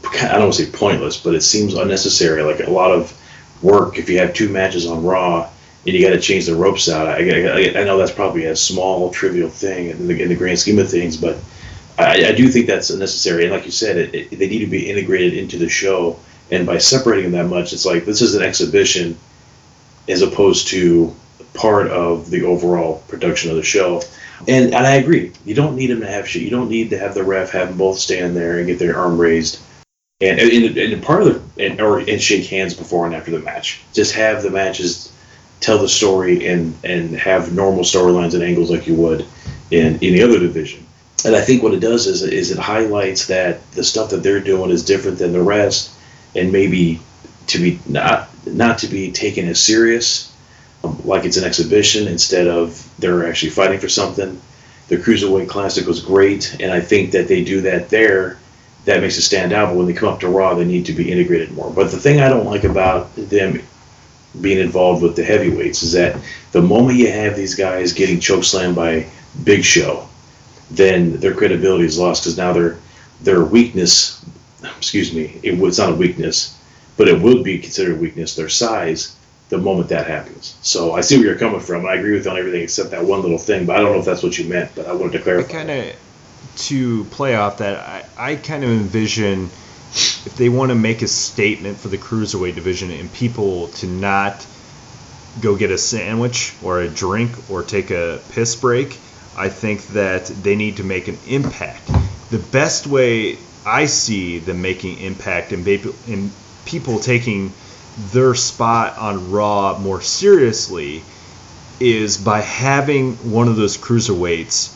I 0.05 0.33
don't 0.33 0.41
want 0.41 0.53
to 0.53 0.65
say 0.65 0.71
pointless, 0.71 1.17
but 1.17 1.35
it 1.35 1.41
seems 1.41 1.73
unnecessary. 1.73 2.41
Like 2.43 2.59
a 2.59 2.69
lot 2.69 2.91
of 2.91 3.17
work 3.61 3.97
if 3.97 4.09
you 4.09 4.19
have 4.19 4.33
two 4.33 4.49
matches 4.49 4.85
on 4.85 5.03
Raw 5.03 5.49
and 5.85 5.95
you 5.95 6.01
got 6.01 6.13
to 6.13 6.21
change 6.21 6.45
the 6.45 6.55
ropes 6.55 6.89
out. 6.89 7.07
I, 7.07 7.17
I, 7.17 7.81
I, 7.81 7.83
know 7.83 7.97
that's 7.97 8.11
probably 8.11 8.45
a 8.45 8.55
small, 8.55 9.11
trivial 9.11 9.49
thing 9.49 9.89
in 9.89 10.07
the, 10.07 10.21
in 10.21 10.29
the 10.29 10.35
grand 10.35 10.59
scheme 10.59 10.79
of 10.79 10.89
things, 10.89 11.17
but 11.17 11.37
I, 11.97 12.27
I 12.27 12.31
do 12.31 12.47
think 12.47 12.67
that's 12.67 12.89
unnecessary. 12.89 13.43
And 13.43 13.51
like 13.51 13.65
you 13.65 13.71
said, 13.71 13.97
it, 13.97 14.15
it, 14.15 14.37
they 14.37 14.47
need 14.47 14.59
to 14.59 14.67
be 14.67 14.89
integrated 14.89 15.33
into 15.33 15.57
the 15.57 15.69
show. 15.69 16.19
And 16.51 16.65
by 16.65 16.77
separating 16.77 17.31
them 17.31 17.49
that 17.49 17.55
much, 17.55 17.73
it's 17.73 17.85
like 17.85 18.05
this 18.05 18.21
is 18.21 18.35
an 18.35 18.43
exhibition 18.43 19.17
as 20.07 20.21
opposed 20.21 20.67
to 20.69 21.15
part 21.53 21.87
of 21.87 22.29
the 22.29 22.43
overall 22.43 23.03
production 23.07 23.49
of 23.49 23.57
the 23.57 23.63
show. 23.63 24.01
And, 24.47 24.73
and 24.73 24.87
I 24.87 24.95
agree. 24.95 25.33
You 25.45 25.55
don't 25.55 25.75
need 25.75 25.87
them 25.87 26.01
to 26.01 26.07
have 26.07 26.27
shit. 26.27 26.41
You 26.41 26.49
don't 26.49 26.69
need 26.69 26.89
to 26.91 26.97
have 26.97 27.13
the 27.13 27.23
ref 27.23 27.51
have 27.51 27.69
them 27.69 27.77
both 27.77 27.99
stand 27.99 28.35
there 28.35 28.57
and 28.57 28.67
get 28.67 28.79
their 28.79 28.97
arm 28.97 29.17
raised 29.17 29.59
and 30.23 30.39
and, 30.39 30.77
and 30.77 31.03
part 31.03 31.23
of 31.23 31.55
the 31.57 31.65
and 31.65 31.81
or 31.81 31.99
and 31.99 32.21
shake 32.21 32.45
hands 32.47 32.73
before 32.73 33.05
and 33.05 33.15
after 33.15 33.31
the 33.31 33.39
match. 33.39 33.81
Just 33.93 34.15
have 34.15 34.41
the 34.41 34.49
matches 34.49 35.11
tell 35.59 35.77
the 35.77 35.89
story 35.89 36.47
and 36.47 36.77
and 36.83 37.15
have 37.15 37.53
normal 37.53 37.83
storylines 37.83 38.33
and 38.33 38.43
angles 38.43 38.71
like 38.71 38.87
you 38.87 38.95
would 38.95 39.25
in 39.71 39.95
any 40.01 40.21
other 40.21 40.39
division. 40.39 40.85
And 41.25 41.35
I 41.35 41.41
think 41.41 41.63
what 41.63 41.73
it 41.73 41.79
does 41.79 42.07
is 42.07 42.21
is 42.23 42.51
it 42.51 42.59
highlights 42.59 43.27
that 43.27 43.69
the 43.71 43.83
stuff 43.83 44.11
that 44.11 44.23
they're 44.23 44.39
doing 44.39 44.71
is 44.71 44.85
different 44.85 45.19
than 45.19 45.33
the 45.33 45.41
rest, 45.41 45.91
and 46.35 46.51
maybe 46.51 46.99
to 47.47 47.59
be 47.59 47.79
not 47.87 48.29
not 48.45 48.79
to 48.79 48.87
be 48.87 49.11
taken 49.11 49.47
as 49.47 49.59
serious, 49.59 50.33
um, 50.83 51.01
like 51.05 51.25
it's 51.25 51.37
an 51.37 51.43
exhibition 51.43 52.07
instead 52.07 52.47
of 52.47 52.89
they're 52.99 53.27
actually 53.27 53.51
fighting 53.51 53.79
for 53.79 53.89
something. 53.89 54.39
The 54.89 54.97
cruiserweight 54.97 55.47
classic 55.47 55.87
was 55.87 56.01
great, 56.01 56.57
and 56.59 56.71
I 56.71 56.81
think 56.81 57.11
that 57.11 57.29
they 57.29 57.43
do 57.43 57.61
that 57.61 57.89
there 57.89 58.37
that 58.85 59.01
makes 59.01 59.17
it 59.17 59.21
stand 59.21 59.53
out. 59.53 59.69
But 59.69 59.77
when 59.77 59.87
they 59.87 59.93
come 59.93 60.09
up 60.09 60.19
to 60.21 60.29
Raw, 60.29 60.55
they 60.55 60.65
need 60.65 60.85
to 60.87 60.93
be 60.93 61.11
integrated 61.11 61.51
more. 61.51 61.71
But 61.71 61.91
the 61.91 61.99
thing 61.99 62.19
I 62.19 62.29
don't 62.29 62.45
like 62.45 62.63
about 62.63 63.15
them 63.15 63.61
being 64.39 64.59
involved 64.59 65.03
with 65.03 65.15
the 65.15 65.23
heavyweights 65.23 65.83
is 65.83 65.93
that 65.93 66.17
the 66.51 66.61
moment 66.61 66.97
you 66.97 67.11
have 67.11 67.35
these 67.35 67.55
guys 67.55 67.93
getting 67.93 68.17
chokeslammed 68.17 68.75
by 68.75 69.07
Big 69.43 69.63
Show, 69.63 70.07
then 70.71 71.19
their 71.19 71.33
credibility 71.33 71.85
is 71.85 71.99
lost 71.99 72.23
because 72.23 72.37
now 72.37 72.53
their 72.53 72.77
their 73.21 73.43
weakness, 73.43 74.23
excuse 74.77 75.13
me, 75.13 75.39
it, 75.43 75.53
it's 75.53 75.77
not 75.77 75.91
a 75.91 75.95
weakness, 75.95 76.59
but 76.97 77.07
it 77.07 77.21
would 77.21 77.43
be 77.43 77.59
considered 77.59 78.01
weakness. 78.01 78.35
Their 78.35 78.49
size, 78.49 79.15
the 79.49 79.57
moment 79.57 79.89
that 79.89 80.07
happens. 80.07 80.57
So 80.61 80.93
I 80.93 81.01
see 81.01 81.17
where 81.17 81.27
you're 81.27 81.37
coming 81.37 81.61
from. 81.61 81.85
I 81.85 81.95
agree 81.95 82.13
with 82.13 82.25
you 82.25 82.31
on 82.31 82.37
everything 82.37 82.63
except 82.63 82.91
that 82.91 83.05
one 83.05 83.21
little 83.21 83.37
thing. 83.37 83.65
But 83.65 83.77
I 83.77 83.79
don't 83.81 83.93
know 83.93 83.99
if 83.99 84.05
that's 84.05 84.23
what 84.23 84.37
you 84.37 84.49
meant. 84.49 84.71
But 84.75 84.87
I 84.87 84.93
wanted 84.93 85.13
to 85.13 85.19
clarify. 85.19 85.51
kind 85.51 85.69
of 85.69 85.95
to 86.55 87.03
play 87.05 87.35
off 87.35 87.57
that, 87.57 87.79
I, 88.17 88.31
I 88.31 88.35
kind 88.35 88.63
of 88.63 88.69
envision 88.69 89.49
if 90.25 90.35
they 90.37 90.49
want 90.49 90.69
to 90.69 90.75
make 90.75 91.01
a 91.01 91.07
statement 91.07 91.77
for 91.77 91.87
the 91.87 91.97
cruiserweight 91.97 92.55
division 92.55 92.89
and 92.89 93.11
people 93.13 93.67
to 93.69 93.87
not 93.87 94.45
go 95.41 95.55
get 95.55 95.71
a 95.71 95.77
sandwich 95.77 96.55
or 96.63 96.81
a 96.81 96.87
drink 96.87 97.49
or 97.49 97.63
take 97.63 97.91
a 97.91 98.19
piss 98.29 98.55
break, 98.55 98.97
I 99.35 99.49
think 99.49 99.87
that 99.89 100.25
they 100.25 100.55
need 100.55 100.77
to 100.77 100.83
make 100.83 101.07
an 101.07 101.17
impact. 101.27 101.91
The 102.29 102.39
best 102.39 102.87
way 102.87 103.37
I 103.65 103.85
see 103.85 104.39
them 104.39 104.61
making 104.61 104.99
impact 104.99 105.51
and, 105.51 106.31
people 106.65 106.99
taking 106.99 107.51
their 108.13 108.33
spot 108.33 108.97
on 108.97 109.31
Raw 109.31 109.77
more 109.77 110.01
seriously 110.01 111.03
is 111.79 112.17
by 112.17 112.39
having 112.39 113.15
one 113.29 113.49
of 113.49 113.57
those 113.57 113.77
cruiserweights 113.77 114.73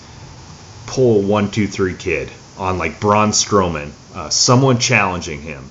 pull 0.88 1.22
one 1.22 1.52
two 1.52 1.68
three 1.68 1.94
kid 1.94 2.32
on 2.58 2.80
like 2.80 3.00
Braun 3.00 3.30
Strowman, 3.30 3.92
uh, 4.16 4.30
someone 4.30 4.80
challenging 4.80 5.42
him 5.42 5.70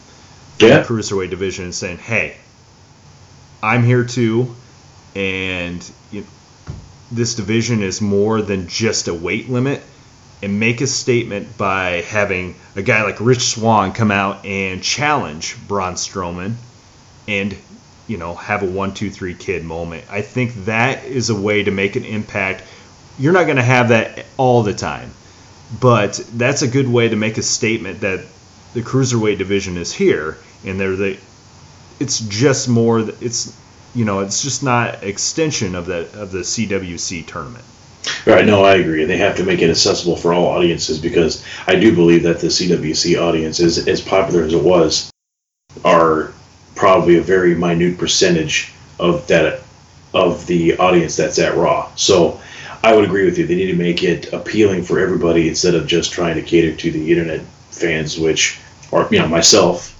yeah. 0.60 0.68
in 0.68 0.74
the 0.82 0.88
cruiserweight 0.88 1.30
division 1.30 1.64
and 1.64 1.74
saying, 1.74 1.98
"Hey, 1.98 2.36
I'm 3.62 3.82
here 3.82 4.04
too, 4.04 4.54
and 5.16 5.84
you 6.12 6.20
know, 6.20 6.26
this 7.10 7.34
division 7.34 7.82
is 7.82 8.00
more 8.00 8.40
than 8.42 8.68
just 8.68 9.08
a 9.08 9.14
weight 9.14 9.50
limit." 9.50 9.82
And 10.42 10.60
make 10.60 10.82
a 10.82 10.86
statement 10.86 11.56
by 11.56 12.02
having 12.02 12.56
a 12.76 12.82
guy 12.82 13.02
like 13.04 13.20
Rich 13.20 13.40
Swann 13.40 13.92
come 13.92 14.10
out 14.10 14.44
and 14.44 14.82
challenge 14.82 15.56
Braun 15.66 15.94
Strowman, 15.94 16.56
and 17.26 17.56
you 18.06 18.18
know 18.18 18.34
have 18.34 18.62
a 18.62 18.66
one 18.66 18.92
two 18.92 19.10
three 19.10 19.34
kid 19.34 19.64
moment. 19.64 20.04
I 20.10 20.20
think 20.20 20.66
that 20.66 21.04
is 21.04 21.30
a 21.30 21.34
way 21.34 21.64
to 21.64 21.70
make 21.70 21.96
an 21.96 22.04
impact. 22.04 22.62
You're 23.18 23.32
not 23.32 23.44
going 23.44 23.56
to 23.56 23.62
have 23.62 23.88
that 23.88 24.26
all 24.36 24.62
the 24.62 24.74
time, 24.74 25.12
but 25.80 26.14
that's 26.32 26.62
a 26.62 26.68
good 26.68 26.88
way 26.88 27.08
to 27.08 27.16
make 27.16 27.38
a 27.38 27.42
statement 27.42 28.00
that 28.00 28.24
the 28.74 28.82
cruiserweight 28.82 29.38
division 29.38 29.78
is 29.78 29.92
here 29.92 30.36
and 30.64 30.78
they're 30.78 30.96
the 30.96 31.18
it's 31.98 32.20
just 32.20 32.68
more 32.68 33.00
it's 33.20 33.56
you 33.94 34.04
know 34.04 34.20
it's 34.20 34.42
just 34.42 34.62
not 34.62 35.02
extension 35.02 35.74
of 35.74 35.86
the 35.86 36.00
of 36.20 36.30
the 36.30 36.40
CWC 36.40 37.26
tournament. 37.26 37.64
Right, 38.24 38.44
no, 38.44 38.64
I 38.64 38.76
agree. 38.76 39.04
They 39.04 39.16
have 39.16 39.36
to 39.36 39.44
make 39.44 39.62
it 39.62 39.70
accessible 39.70 40.16
for 40.16 40.32
all 40.32 40.46
audiences 40.46 40.98
because 40.98 41.44
I 41.66 41.76
do 41.76 41.94
believe 41.94 42.22
that 42.24 42.38
the 42.38 42.48
CWC 42.48 43.20
audience 43.20 43.58
is 43.58 43.88
as 43.88 44.00
popular 44.00 44.44
as 44.44 44.52
it 44.52 44.62
was 44.62 45.10
are 45.84 46.32
probably 46.74 47.16
a 47.16 47.22
very 47.22 47.54
minute 47.54 47.98
percentage 47.98 48.72
of 49.00 49.26
that 49.28 49.60
of 50.14 50.46
the 50.46 50.76
audience 50.78 51.16
that's 51.16 51.38
at 51.38 51.56
Raw. 51.56 51.90
So 51.96 52.40
I 52.86 52.94
would 52.94 53.04
agree 53.04 53.24
with 53.24 53.36
you. 53.36 53.48
They 53.48 53.56
need 53.56 53.72
to 53.72 53.76
make 53.76 54.04
it 54.04 54.32
appealing 54.32 54.84
for 54.84 55.00
everybody 55.00 55.48
instead 55.48 55.74
of 55.74 55.88
just 55.88 56.12
trying 56.12 56.36
to 56.36 56.42
cater 56.42 56.72
to 56.72 56.90
the 56.92 57.10
internet 57.10 57.40
fans, 57.72 58.16
which 58.16 58.60
are 58.92 59.08
you 59.10 59.18
know 59.18 59.26
myself 59.26 59.92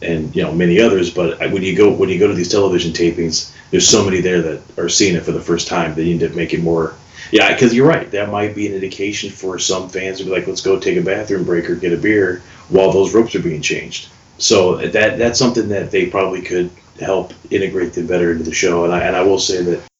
and 0.00 0.34
you 0.34 0.42
know 0.42 0.50
many 0.50 0.80
others. 0.80 1.12
But 1.12 1.40
when 1.52 1.62
you 1.62 1.76
go 1.76 1.92
when 1.92 2.08
you 2.08 2.18
go 2.18 2.28
to 2.28 2.32
these 2.32 2.48
television 2.48 2.92
tapings, 2.92 3.54
there's 3.70 3.86
so 3.86 4.02
many 4.02 4.22
there 4.22 4.40
that 4.40 4.78
are 4.78 4.88
seeing 4.88 5.14
it 5.14 5.24
for 5.24 5.32
the 5.32 5.42
first 5.42 5.68
time. 5.68 5.94
They 5.94 6.04
need 6.04 6.20
to 6.20 6.30
make 6.30 6.54
it 6.54 6.62
more. 6.62 6.94
Yeah, 7.32 7.52
because 7.52 7.74
you're 7.74 7.86
right. 7.86 8.10
That 8.12 8.30
might 8.30 8.54
be 8.54 8.66
an 8.66 8.72
indication 8.72 9.28
for 9.28 9.58
some 9.58 9.90
fans 9.90 10.16
to 10.16 10.24
be 10.24 10.30
like, 10.30 10.46
let's 10.46 10.62
go 10.62 10.80
take 10.80 10.96
a 10.96 11.02
bathroom 11.02 11.44
break 11.44 11.68
or 11.68 11.74
get 11.74 11.92
a 11.92 11.98
beer 11.98 12.40
while 12.70 12.92
those 12.92 13.12
ropes 13.12 13.34
are 13.34 13.42
being 13.42 13.60
changed. 13.60 14.08
So 14.38 14.78
that 14.78 15.18
that's 15.18 15.38
something 15.38 15.68
that 15.68 15.90
they 15.90 16.06
probably 16.06 16.40
could 16.40 16.70
help 16.98 17.34
integrate 17.50 17.92
them 17.92 18.06
better 18.06 18.32
into 18.32 18.44
the 18.44 18.54
show. 18.54 18.84
And 18.84 18.94
I 18.94 19.00
and 19.00 19.14
I 19.14 19.20
will 19.20 19.38
say 19.38 19.62
that 19.64 19.91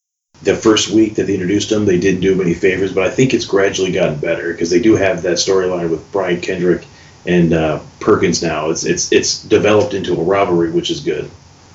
the 0.42 0.56
first 0.56 0.90
week 0.90 1.16
that 1.16 1.26
they 1.26 1.34
introduced 1.34 1.70
them, 1.70 1.84
they 1.84 1.98
didn't 1.98 2.20
do 2.20 2.32
him 2.32 2.40
any 2.40 2.54
favors, 2.54 2.92
but 2.92 3.04
I 3.04 3.10
think 3.10 3.32
it's 3.32 3.44
gradually 3.44 3.92
gotten 3.92 4.18
better 4.18 4.52
because 4.52 4.70
they 4.70 4.80
do 4.80 4.96
have 4.96 5.22
that 5.22 5.36
storyline 5.36 5.90
with 5.90 6.10
Brian 6.12 6.40
Kendrick 6.40 6.84
and 7.24 7.52
uh, 7.52 7.80
Perkins 8.00 8.42
now. 8.42 8.70
It's 8.70 8.84
it's 8.84 9.12
it's 9.12 9.42
developed 9.42 9.94
into 9.94 10.14
a 10.14 10.22
rivalry, 10.22 10.70
which 10.70 10.90
is 10.90 11.00
good. 11.00 11.30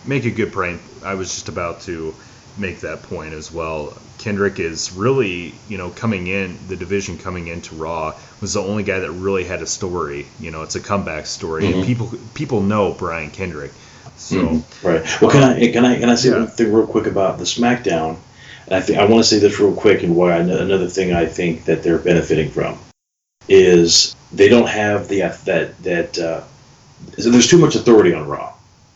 Make 0.05 0.25
a 0.25 0.31
good 0.31 0.51
point. 0.51 0.81
I 1.03 1.15
was 1.15 1.29
just 1.29 1.50
about 1.50 1.81
to 1.81 2.13
make 2.57 2.81
that 2.81 3.03
point 3.03 3.33
as 3.33 3.51
well. 3.51 3.95
Kendrick 4.17 4.59
is 4.59 4.91
really, 4.91 5.53
you 5.69 5.77
know, 5.77 5.89
coming 5.89 6.27
in 6.27 6.57
the 6.67 6.75
division 6.75 7.17
coming 7.17 7.47
into 7.47 7.75
Raw 7.75 8.15
was 8.41 8.53
the 8.53 8.62
only 8.62 8.83
guy 8.83 9.00
that 9.00 9.12
really 9.12 9.43
had 9.43 9.62
a 9.62 9.67
story. 9.67 10.25
You 10.39 10.51
know, 10.51 10.63
it's 10.63 10.75
a 10.75 10.79
comeback 10.79 11.25
story, 11.27 11.63
mm-hmm. 11.63 11.79
and 11.79 11.88
people 11.88 12.12
people 12.33 12.62
know 12.62 12.93
Brian 12.93 13.31
Kendrick. 13.31 13.71
So 14.17 14.38
mm-hmm. 14.38 14.88
right. 14.88 15.21
Well, 15.21 15.31
can 15.31 15.43
I 15.43 15.71
can 15.71 15.86
I 15.86 16.00
can 16.00 16.09
I 16.09 16.15
say 16.15 16.29
yeah. 16.29 16.39
one 16.39 16.47
thing 16.47 16.74
real 16.74 16.88
quick 16.88 17.05
about 17.05 17.38
the 17.38 17.45
SmackDown? 17.45 18.17
And 18.67 18.75
I 18.75 19.01
I 19.01 19.05
want 19.05 19.24
to 19.24 19.29
say 19.29 19.39
this 19.39 19.59
real 19.59 19.74
quick, 19.74 20.03
and 20.03 20.15
why 20.15 20.36
another 20.38 20.88
thing 20.88 21.13
I 21.13 21.25
think 21.25 21.65
that 21.65 21.83
they're 21.83 21.97
benefiting 21.97 22.50
from 22.50 22.77
is 23.47 24.15
they 24.33 24.50
don't 24.50 24.67
have 24.67 25.07
the 25.07 25.19
that 25.45 25.81
that 25.83 26.17
uh, 26.17 26.43
so 27.17 27.29
there's 27.29 27.47
too 27.47 27.57
much 27.57 27.75
authority 27.75 28.13
on 28.13 28.27
Raw. 28.27 28.53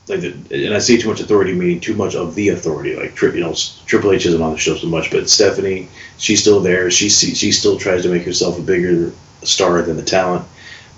Like, 0.07 0.21
the, 0.21 0.65
and 0.65 0.73
I 0.73 0.79
say 0.79 0.97
too 0.97 1.09
much 1.09 1.21
authority 1.21 1.53
meaning 1.53 1.79
too 1.79 1.95
much 1.95 2.15
of 2.15 2.35
the 2.35 2.49
authority. 2.49 2.95
Like, 2.95 3.19
you 3.21 3.39
know, 3.39 3.53
Triple 3.85 4.11
H 4.11 4.25
isn't 4.25 4.41
on 4.41 4.51
the 4.51 4.57
show 4.57 4.75
so 4.75 4.87
much, 4.87 5.11
but 5.11 5.29
Stephanie, 5.29 5.87
she's 6.17 6.41
still 6.41 6.59
there. 6.59 6.91
She 6.91 7.09
she 7.09 7.51
still 7.51 7.77
tries 7.77 8.03
to 8.03 8.09
make 8.09 8.25
herself 8.25 8.59
a 8.59 8.61
bigger 8.61 9.13
star 9.43 9.81
than 9.83 9.97
the 9.97 10.03
talent, 10.03 10.45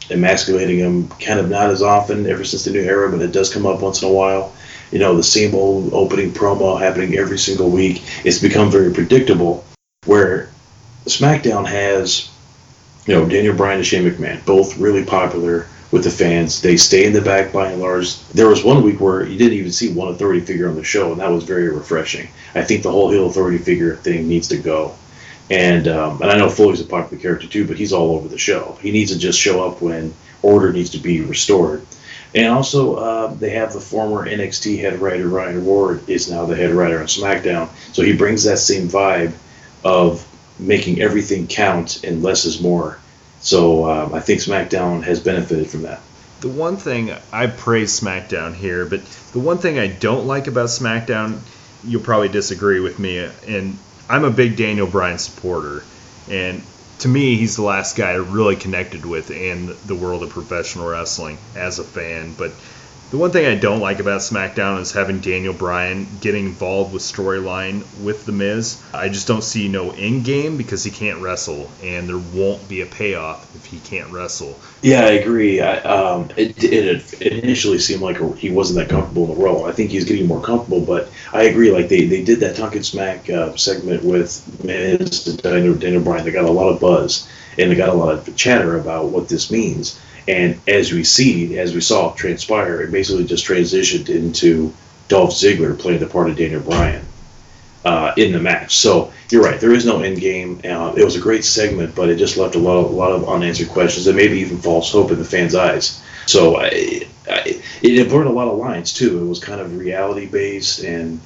emasculating 0.10 0.80
him 0.80 1.10
kind 1.10 1.40
of 1.40 1.50
not 1.50 1.70
as 1.70 1.82
often 1.82 2.26
ever 2.26 2.44
since 2.44 2.66
the 2.66 2.72
new 2.72 2.82
era, 2.82 3.12
but 3.12 3.22
it 3.22 3.32
does 3.32 3.54
come 3.54 3.66
up 3.66 3.82
once 3.82 4.02
in 4.02 4.10
a 4.10 4.12
while. 4.12 4.54
You 4.94 5.00
know, 5.00 5.18
the 5.18 5.24
same 5.24 5.56
old 5.56 5.92
opening 5.92 6.32
promo 6.32 6.80
happening 6.80 7.18
every 7.18 7.40
single 7.40 7.70
week. 7.70 8.04
It's 8.24 8.40
become 8.40 8.70
very 8.70 8.94
predictable. 8.94 9.66
Where 10.06 10.50
SmackDown 11.08 11.66
has 11.68 12.30
you 13.06 13.16
know, 13.16 13.28
Daniel 13.28 13.56
Bryan 13.56 13.78
and 13.78 13.86
Shane 13.86 14.10
McMahon, 14.10 14.46
both 14.46 14.78
really 14.78 15.04
popular 15.04 15.68
with 15.92 16.04
the 16.04 16.10
fans. 16.10 16.62
They 16.62 16.78
stay 16.78 17.06
in 17.06 17.14
the 17.14 17.22
back 17.22 17.52
by 17.52 17.72
and 17.72 17.82
large. 17.82 18.18
There 18.30 18.48
was 18.48 18.64
one 18.64 18.84
week 18.84 19.00
where 19.00 19.26
you 19.26 19.38
didn't 19.38 19.58
even 19.58 19.72
see 19.72 19.92
one 19.92 20.10
authority 20.10 20.40
figure 20.40 20.70
on 20.70 20.76
the 20.76 20.84
show, 20.84 21.12
and 21.12 21.22
that 21.22 21.32
was 21.32 21.44
very 21.44 21.70
refreshing. 21.70 22.30
I 22.56 22.64
think 22.64 22.84
the 22.84 22.92
whole 22.92 23.12
heel 23.12 23.28
authority 23.28 23.58
figure 23.58 23.96
thing 23.96 24.28
needs 24.28 24.48
to 24.50 24.58
go. 24.58 24.96
And 25.50 25.88
um, 25.88 26.22
and 26.22 26.32
I 26.32 26.38
know 26.38 26.50
Foley's 26.50 26.82
a 26.82 26.86
popular 26.86 27.22
character 27.22 27.48
too, 27.48 27.68
but 27.68 27.78
he's 27.78 27.94
all 27.94 28.16
over 28.16 28.28
the 28.28 28.38
show. 28.38 28.78
He 28.82 28.92
needs 28.92 29.12
to 29.12 29.20
just 29.20 29.40
show 29.40 29.68
up 29.68 29.82
when 29.82 30.14
order 30.42 30.72
needs 30.72 30.92
to 30.92 31.00
be 31.00 31.22
restored. 31.22 31.86
And 32.36 32.48
also, 32.48 32.96
uh, 32.96 33.28
they 33.34 33.52
have 33.52 33.74
the 33.74 33.80
former 33.80 34.28
NXT 34.28 34.80
head 34.80 35.00
writer 35.00 35.28
Ryan 35.28 35.66
Ward 35.66 36.10
is 36.10 36.32
now 36.32 36.46
the 36.46 36.56
head 36.56 36.72
writer 36.72 37.00
on 37.00 37.06
SmackDown, 37.06 37.70
so 37.94 38.02
he 38.02 38.14
brings 38.14 38.44
that 38.46 38.58
same 38.58 38.88
vibe 38.88 39.34
of 39.84 40.28
making 40.58 41.02
everything 41.02 41.48
count 41.48 42.04
and 42.04 42.24
less 42.24 42.46
is 42.46 42.62
more. 42.62 42.98
So 43.42 43.90
um, 43.90 44.14
I 44.14 44.20
think 44.20 44.40
SmackDown 44.40 45.04
has 45.04 45.20
benefited 45.20 45.70
from 45.70 45.84
that. 45.84 46.02
The 46.42 46.50
one 46.50 46.78
thing 46.78 47.14
I 47.32 47.48
praise 47.48 48.00
SmackDown 48.00 48.54
here, 48.56 48.86
but 48.86 49.04
the 49.32 49.40
one 49.40 49.60
thing 49.60 49.78
I 49.78 49.88
don't 49.88 50.26
like 50.26 50.48
about 50.48 50.70
SmackDown, 50.70 51.40
you'll 51.84 52.02
probably 52.02 52.30
disagree 52.30 52.80
with 52.80 53.00
me, 53.00 53.30
and 53.48 53.78
I'm 54.10 54.24
a 54.24 54.32
big 54.32 54.58
Daniel 54.58 54.88
Bryan 54.88 55.20
supporter, 55.20 55.84
and 56.30 56.64
to 57.00 57.08
me, 57.08 57.38
he's 57.38 57.56
the 57.56 57.64
last 57.64 57.96
guy 57.96 58.12
I 58.12 58.16
really 58.16 58.56
connected 58.56 59.06
with 59.06 59.32
in 59.32 59.78
the 59.86 59.96
world 59.96 60.24
of 60.24 60.30
professional 60.30 60.88
wrestling 60.88 61.38
as 61.56 61.80
a 61.80 61.84
fan. 61.84 62.36
But 62.38 62.52
the 63.14 63.20
one 63.20 63.30
thing 63.30 63.46
I 63.46 63.54
don't 63.54 63.80
like 63.80 64.00
about 64.00 64.22
SmackDown 64.22 64.82
is 64.82 64.92
having 64.92 65.20
Daniel 65.20 65.54
Bryan 65.54 66.08
getting 66.20 66.48
involved 66.48 66.92
with 66.92 67.04
storyline 67.04 67.84
with 68.04 68.26
The 68.26 68.32
Miz. 68.32 68.82
I 68.92 69.10
just 69.10 69.28
don't 69.28 69.44
see 69.44 69.70
no 69.70 69.92
end 69.92 70.26
game 70.26 70.58
because 70.58 70.84
he 70.84 70.90
can't 70.90 71.22
wrestle, 71.22 71.70
and 71.84 72.10
there 72.10 72.18
won't 72.18 72.68
be 72.68 72.82
a 72.82 72.88
payoff 72.88 73.56
if 73.56 73.66
he 73.66 73.78
can't 73.82 74.12
wrestle. 74.12 74.60
Yeah, 74.82 75.02
I 75.02 75.12
agree. 75.12 75.62
I, 75.62 75.78
um, 75.82 76.32
it, 76.36 76.64
it, 76.64 77.22
it, 77.22 77.44
initially 77.44 77.78
seemed 77.78 78.02
like 78.02 78.18
he 78.36 78.50
wasn't 78.50 78.80
that 78.80 78.90
comfortable 78.90 79.26
in 79.26 79.38
the 79.38 79.46
role. 79.46 79.66
I 79.66 79.74
think 79.74 79.92
he's 79.92 80.06
getting 80.06 80.26
more 80.26 80.42
comfortable, 80.42 80.82
but 80.82 81.08
I 81.32 81.44
agree. 81.44 81.70
Like 81.70 81.90
they, 81.90 82.08
they 82.08 82.24
did 82.24 82.40
that 82.40 82.56
Talking 82.56 82.82
Smack 82.82 83.30
uh, 83.30 83.56
segment 83.56 84.04
with 84.04 84.64
Miz 84.64 85.28
and 85.28 85.40
Daniel, 85.40 85.76
Daniel 85.76 86.02
Bryan. 86.02 86.26
They 86.26 86.32
got 86.32 86.46
a 86.46 86.52
lot 86.52 86.70
of 86.70 86.80
buzz 86.80 87.30
and 87.60 87.70
they 87.70 87.76
got 87.76 87.90
a 87.90 87.94
lot 87.94 88.16
of 88.16 88.36
chatter 88.36 88.76
about 88.80 89.10
what 89.10 89.30
this 89.30 89.52
means 89.52 90.00
and 90.28 90.60
as 90.68 90.92
we 90.92 91.04
see, 91.04 91.58
as 91.60 91.74
we 91.74 91.82
saw 91.82 92.14
transpire, 92.14 92.82
it 92.82 92.92
basically 92.92 93.26
just 93.26 93.46
transitioned 93.46 94.10
into 94.10 94.74
Dolph 95.08 95.32
Ziggler 95.32 95.78
playing 95.78 96.00
the 96.00 96.08
part 96.08 96.30
of 96.30 96.38
Daniel 96.38 96.62
Bryan 96.62 97.06
uh, 97.86 98.14
in 98.16 98.32
the 98.32 98.40
match. 98.40 98.78
So 98.78 99.12
you're 99.30 99.44
right, 99.44 99.60
there 99.60 99.74
is 99.74 99.86
no 99.86 100.02
end 100.02 100.20
game. 100.20 100.62
Uh, 100.64 100.94
it 100.96 101.04
was 101.04 101.16
a 101.16 101.22
great 101.22 101.44
segment, 101.44 101.96
but 101.96 102.10
it 102.10 102.16
just 102.16 102.38
left 102.38 102.56
a 102.56 102.60
lot 102.60 102.78
of, 102.78 102.92
a 102.92 102.96
lot 102.96 103.12
of 103.12 103.28
unanswered 103.28 103.70
questions 103.70 104.08
and 104.08 104.16
maybe 104.16 104.40
even 104.40 104.58
false 104.58 104.92
hope 104.92 105.12
in 105.12 105.20
the 105.20 105.26
fans' 105.26 105.56
eyes. 105.56 106.02
So 106.26 106.58
I, 106.58 107.08
I, 107.30 107.62
it 107.82 108.10
burned 108.10 108.30
a 108.30 108.34
lot 108.34 108.48
of 108.48 108.58
lines 108.58 108.94
too. 108.94 109.22
It 109.22 109.28
was 109.28 109.40
kind 109.40 109.60
of 109.60 109.78
reality 109.78 110.26
based 110.26 110.80
and 110.80 111.20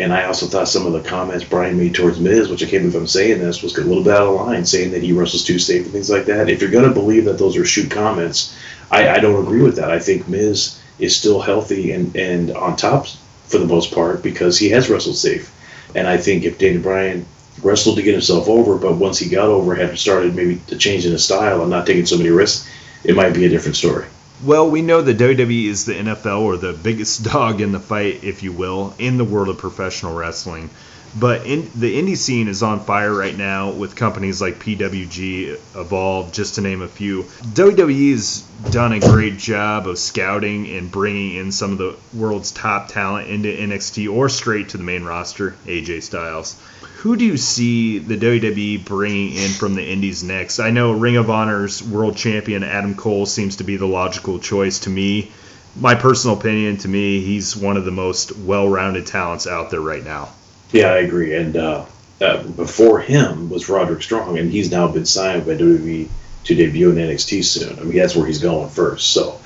and 0.00 0.14
I 0.14 0.24
also 0.24 0.46
thought 0.46 0.68
some 0.68 0.86
of 0.86 0.94
the 0.94 1.06
comments 1.06 1.44
Bryan 1.44 1.76
made 1.76 1.94
towards 1.94 2.18
Miz, 2.18 2.48
which 2.48 2.62
I 2.62 2.66
can't 2.66 2.82
believe 2.82 2.94
I'm 2.94 3.06
saying 3.06 3.38
this, 3.38 3.62
was 3.62 3.76
a 3.76 3.84
little 3.84 4.02
bit 4.02 4.14
out 4.14 4.28
of 4.28 4.34
line, 4.34 4.64
saying 4.64 4.92
that 4.92 5.02
he 5.02 5.12
wrestles 5.12 5.44
too 5.44 5.58
safe 5.58 5.84
and 5.84 5.92
things 5.92 6.08
like 6.08 6.24
that. 6.24 6.48
If 6.48 6.62
you're 6.62 6.70
going 6.70 6.88
to 6.88 6.94
believe 6.94 7.26
that 7.26 7.38
those 7.38 7.56
are 7.56 7.66
shoot 7.66 7.90
comments, 7.90 8.56
I, 8.90 9.10
I 9.10 9.18
don't 9.18 9.42
agree 9.42 9.62
with 9.62 9.76
that. 9.76 9.90
I 9.90 9.98
think 9.98 10.26
Miz 10.26 10.80
is 10.98 11.14
still 11.14 11.40
healthy 11.40 11.92
and, 11.92 12.16
and 12.16 12.50
on 12.52 12.76
top 12.76 13.08
for 13.44 13.58
the 13.58 13.66
most 13.66 13.92
part 13.92 14.22
because 14.22 14.58
he 14.58 14.70
has 14.70 14.88
wrestled 14.88 15.16
safe. 15.16 15.54
And 15.94 16.08
I 16.08 16.16
think 16.16 16.44
if 16.44 16.58
Daniel 16.58 16.82
Bryan 16.82 17.26
wrestled 17.62 17.96
to 17.96 18.02
get 18.02 18.12
himself 18.12 18.48
over, 18.48 18.78
but 18.78 18.96
once 18.96 19.18
he 19.18 19.28
got 19.28 19.48
over, 19.48 19.74
had 19.74 19.98
started 19.98 20.34
maybe 20.34 20.60
in 20.70 20.78
his 20.78 21.24
style 21.24 21.60
and 21.60 21.70
not 21.70 21.86
taking 21.86 22.06
so 22.06 22.16
many 22.16 22.30
risks, 22.30 22.66
it 23.04 23.16
might 23.16 23.34
be 23.34 23.44
a 23.44 23.50
different 23.50 23.76
story. 23.76 24.06
Well, 24.42 24.70
we 24.70 24.80
know 24.80 25.02
that 25.02 25.18
WWE 25.18 25.66
is 25.66 25.84
the 25.84 25.94
NFL 25.94 26.40
or 26.40 26.56
the 26.56 26.72
biggest 26.72 27.22
dog 27.32 27.60
in 27.60 27.72
the 27.72 27.80
fight, 27.80 28.24
if 28.24 28.42
you 28.42 28.52
will, 28.52 28.94
in 28.98 29.18
the 29.18 29.24
world 29.24 29.48
of 29.48 29.58
professional 29.58 30.14
wrestling. 30.14 30.70
But 31.18 31.44
in, 31.44 31.70
the 31.74 32.00
indie 32.00 32.16
scene 32.16 32.46
is 32.46 32.62
on 32.62 32.84
fire 32.84 33.12
right 33.12 33.36
now 33.36 33.72
with 33.72 33.96
companies 33.96 34.40
like 34.40 34.60
PWG, 34.60 35.58
Evolve, 35.74 36.32
just 36.32 36.54
to 36.54 36.60
name 36.60 36.82
a 36.82 36.88
few. 36.88 37.24
WWE's 37.24 38.42
done 38.70 38.92
a 38.92 39.00
great 39.00 39.36
job 39.36 39.88
of 39.88 39.98
scouting 39.98 40.68
and 40.70 40.90
bringing 40.90 41.34
in 41.34 41.50
some 41.50 41.72
of 41.72 41.78
the 41.78 41.96
world's 42.14 42.52
top 42.52 42.88
talent 42.88 43.28
into 43.28 43.48
NXT 43.48 44.12
or 44.12 44.28
straight 44.28 44.68
to 44.70 44.78
the 44.78 44.84
main 44.84 45.02
roster, 45.02 45.56
AJ 45.66 46.04
Styles. 46.04 46.54
Who 47.00 47.16
do 47.16 47.24
you 47.24 47.38
see 47.38 47.98
the 47.98 48.18
WWE 48.18 48.84
bringing 48.84 49.32
in 49.32 49.52
from 49.52 49.74
the 49.74 49.82
Indies 49.82 50.22
next? 50.22 50.58
I 50.58 50.68
know 50.68 50.92
Ring 50.92 51.16
of 51.16 51.30
Honor's 51.30 51.82
world 51.82 52.14
champion 52.14 52.62
Adam 52.62 52.94
Cole 52.94 53.24
seems 53.24 53.56
to 53.56 53.64
be 53.64 53.78
the 53.78 53.86
logical 53.86 54.38
choice 54.38 54.80
to 54.80 54.90
me. 54.90 55.32
My 55.74 55.94
personal 55.94 56.36
opinion, 56.36 56.76
to 56.78 56.88
me, 56.88 57.22
he's 57.22 57.56
one 57.56 57.78
of 57.78 57.86
the 57.86 57.90
most 57.90 58.36
well-rounded 58.36 59.06
talents 59.06 59.46
out 59.46 59.70
there 59.70 59.80
right 59.80 60.04
now. 60.04 60.28
Yeah, 60.72 60.88
I 60.88 60.98
agree. 60.98 61.34
And 61.34 61.56
uh, 61.56 61.86
uh, 62.20 62.42
before 62.42 63.00
him 63.00 63.48
was 63.48 63.70
Roderick 63.70 64.02
Strong, 64.02 64.38
and 64.38 64.52
he's 64.52 64.70
now 64.70 64.86
been 64.86 65.06
signed 65.06 65.46
by 65.46 65.52
WWE 65.52 66.06
to 66.44 66.54
debut 66.54 66.90
in 66.90 66.96
NXT 66.96 67.44
soon. 67.44 67.78
I 67.78 67.82
mean, 67.82 67.96
that's 67.96 68.14
where 68.14 68.26
he's 68.26 68.42
going 68.42 68.68
first. 68.68 69.14
So, 69.14 69.40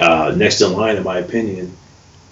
uh, 0.00 0.32
next 0.36 0.60
in 0.60 0.74
line, 0.74 0.96
in 0.96 1.02
my 1.02 1.18
opinion, 1.18 1.76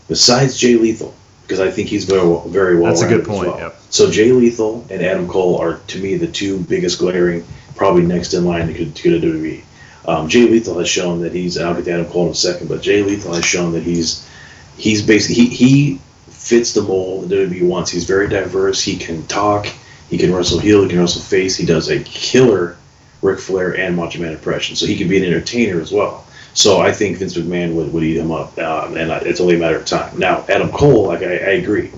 besides 0.07 0.57
Jay 0.57 0.77
Lethal, 0.77 1.17
because 1.49 1.61
I 1.61 1.71
think 1.71 1.89
he's 1.89 2.05
very, 2.05 2.41
very 2.49 2.79
well. 2.79 2.93
That's 2.93 3.01
a 3.01 3.09
good 3.09 3.25
point. 3.25 3.49
Well. 3.49 3.59
Yep. 3.59 3.77
So 3.89 4.11
Jay 4.11 4.33
Lethal 4.33 4.87
and 4.91 5.01
Adam 5.03 5.27
Cole 5.27 5.57
are, 5.57 5.79
to 5.79 5.99
me, 5.99 6.17
the 6.17 6.27
two 6.27 6.61
biggest 6.61 6.99
glaring, 6.99 7.43
probably 7.75 8.03
next 8.03 8.35
in 8.35 8.45
line 8.45 8.67
to, 8.67 8.75
to 8.75 9.21
to 9.21 9.27
WWE. 9.27 9.63
Um, 10.07 10.29
Jay 10.29 10.47
Lethal 10.47 10.79
has 10.79 10.91
shown 10.91 11.23
that 11.23 11.33
he's. 11.33 11.57
I'll 11.57 11.75
get 11.75 11.87
to 11.87 11.93
Adam 11.93 12.07
Cole 12.07 12.27
in 12.27 12.33
a 12.33 12.35
second, 12.35 12.69
but 12.69 12.83
Jay 12.83 13.03
Lethal 13.03 13.33
has 13.33 13.47
shown 13.47 13.73
that 13.73 13.83
he's 13.83 14.29
he's 14.77 15.01
basically 15.01 15.47
he, 15.47 15.49
he 15.49 16.01
fits 16.29 16.75
the 16.75 16.83
mold 16.83 17.31
that 17.31 17.51
WWE 17.51 17.67
wants. 17.67 17.91
He's 17.91 18.05
very 18.05 18.29
diverse. 18.29 18.83
He 18.83 18.99
can 18.99 19.27
talk. 19.27 19.67
He 20.11 20.19
can 20.19 20.35
wrestle 20.35 20.59
heel. 20.59 20.83
He 20.83 20.91
can 20.91 21.01
wrestle 21.01 21.23
face. 21.23 21.57
He 21.57 21.65
does 21.65 21.89
a 21.89 21.99
killer 22.03 22.77
Ric 23.23 23.41
Flair 23.41 23.75
and 23.75 23.97
Macho 23.97 24.21
Man 24.21 24.33
impression. 24.33 24.77
So 24.77 24.85
he 24.85 24.97
can 24.97 25.09
be 25.09 25.17
an 25.17 25.25
entertainer 25.25 25.81
as 25.81 25.91
well. 25.91 26.27
So 26.55 26.81
I 26.81 26.93
think 26.93 27.19
Vince 27.19 27.37
McMahon 27.37 27.75
would, 27.75 27.93
would 27.93 28.03
eat 28.03 28.17
him 28.17 28.33
up, 28.33 28.59
um, 28.59 28.97
and 28.97 29.11
it's 29.27 29.41
only 29.41 29.57
a 29.57 29.59
matter 29.59 29.77
of 29.77 29.87
time. 29.87 30.19
Now, 30.19 30.45
Adam 30.49 30.71
Cole, 30.71 31.07
like 31.07 31.23
I, 31.23 31.37
I, 31.37 31.53
agree, 31.53 31.93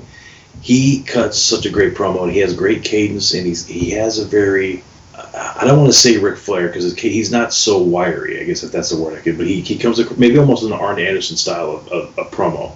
he 0.61 1.03
cuts 1.03 1.39
such 1.39 1.65
a 1.65 1.71
great 1.71 1.95
promo, 1.95 2.25
and 2.25 2.33
he 2.33 2.41
has 2.41 2.53
great 2.55 2.85
cadence, 2.85 3.33
and 3.33 3.47
he's 3.47 3.67
he 3.67 3.91
has 3.93 4.19
a 4.19 4.25
very 4.27 4.83
I 5.35 5.65
don't 5.65 5.79
want 5.79 5.91
to 5.91 5.99
say 5.99 6.19
Ric 6.19 6.39
Flair 6.39 6.69
because 6.69 6.95
he's 6.99 7.31
not 7.31 7.53
so 7.53 7.79
wiry, 7.79 8.41
I 8.41 8.45
guess 8.45 8.63
if 8.63 8.73
that's 8.73 8.91
the 8.91 8.99
word 9.01 9.19
I 9.19 9.23
could, 9.23 9.37
but 9.37 9.47
he, 9.47 9.61
he 9.61 9.79
comes 9.79 9.99
maybe 10.19 10.39
almost 10.39 10.63
in 10.63 10.73
an 10.73 10.79
Arn 10.79 10.99
Anderson 10.99 11.37
style 11.37 11.71
of, 11.71 11.89
of, 11.89 12.19
of 12.19 12.31
promo 12.31 12.75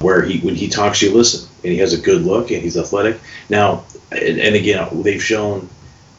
where 0.00 0.22
he 0.22 0.40
when 0.40 0.54
he 0.54 0.68
talks 0.68 1.02
you 1.02 1.12
listen 1.12 1.48
and 1.62 1.72
he 1.72 1.78
has 1.78 1.92
a 1.92 2.00
good 2.00 2.22
look 2.22 2.50
and 2.50 2.62
he's 2.62 2.76
athletic 2.76 3.20
now 3.48 3.84
and, 4.10 4.40
and 4.40 4.56
again 4.56 4.88
they've 5.02 5.22
shown 5.22 5.68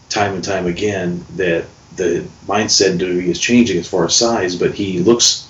time 0.08 0.36
and 0.36 0.44
time 0.44 0.68
again 0.68 1.26
that 1.36 1.66
the 1.96 2.26
mindset 2.48 2.92
in 2.92 2.98
WWE 3.00 3.28
is 3.28 3.40
changing 3.40 3.78
as 3.78 3.88
far 3.88 4.06
as 4.06 4.16
size 4.16 4.56
but 4.56 4.74
he 4.74 5.00
looks 5.00 5.48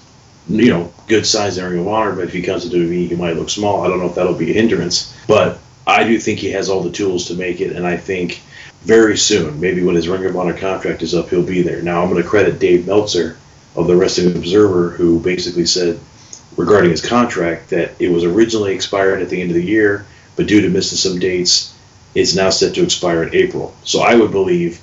you 0.47 0.69
know 0.69 0.91
good 1.07 1.25
size 1.25 1.57
in 1.57 1.65
Ring 1.65 1.79
of 1.79 1.87
Honor 1.87 2.13
but 2.13 2.25
if 2.25 2.33
he 2.33 2.41
comes 2.41 2.67
to 2.67 2.75
WWE 2.75 3.07
he 3.07 3.15
might 3.15 3.35
look 3.35 3.49
small 3.49 3.83
I 3.83 3.87
don't 3.87 3.99
know 3.99 4.07
if 4.07 4.15
that'll 4.15 4.33
be 4.33 4.51
a 4.51 4.53
hindrance 4.53 5.15
but 5.27 5.59
I 5.85 6.03
do 6.03 6.19
think 6.19 6.39
he 6.39 6.51
has 6.51 6.69
all 6.69 6.81
the 6.81 6.91
tools 6.91 7.27
to 7.27 7.35
make 7.35 7.61
it 7.61 7.75
and 7.75 7.85
I 7.85 7.97
think 7.97 8.41
very 8.81 9.17
soon 9.17 9.59
maybe 9.59 9.83
when 9.83 9.95
his 9.95 10.07
Ring 10.07 10.25
of 10.25 10.35
Honor 10.35 10.57
contract 10.57 11.01
is 11.01 11.13
up 11.13 11.29
he'll 11.29 11.43
be 11.43 11.61
there 11.61 11.81
now 11.81 12.01
I'm 12.01 12.09
going 12.09 12.21
to 12.21 12.27
credit 12.27 12.59
Dave 12.59 12.87
Meltzer 12.87 13.37
of 13.75 13.87
the 13.87 13.95
Wrestling 13.95 14.35
Observer 14.35 14.89
who 14.89 15.19
basically 15.19 15.65
said 15.65 15.99
regarding 16.57 16.91
his 16.91 17.01
contract 17.01 17.69
that 17.69 17.91
it 17.99 18.09
was 18.09 18.23
originally 18.23 18.73
expired 18.73 19.21
at 19.21 19.29
the 19.29 19.41
end 19.41 19.51
of 19.51 19.55
the 19.55 19.63
year, 19.63 20.05
but 20.35 20.47
due 20.47 20.61
to 20.61 20.69
missing 20.69 20.97
some 20.97 21.19
dates, 21.19 21.73
it's 22.13 22.35
now 22.35 22.49
set 22.49 22.75
to 22.75 22.83
expire 22.83 23.23
in 23.23 23.35
April. 23.35 23.73
So 23.83 24.01
I 24.01 24.15
would 24.15 24.31
believe 24.31 24.81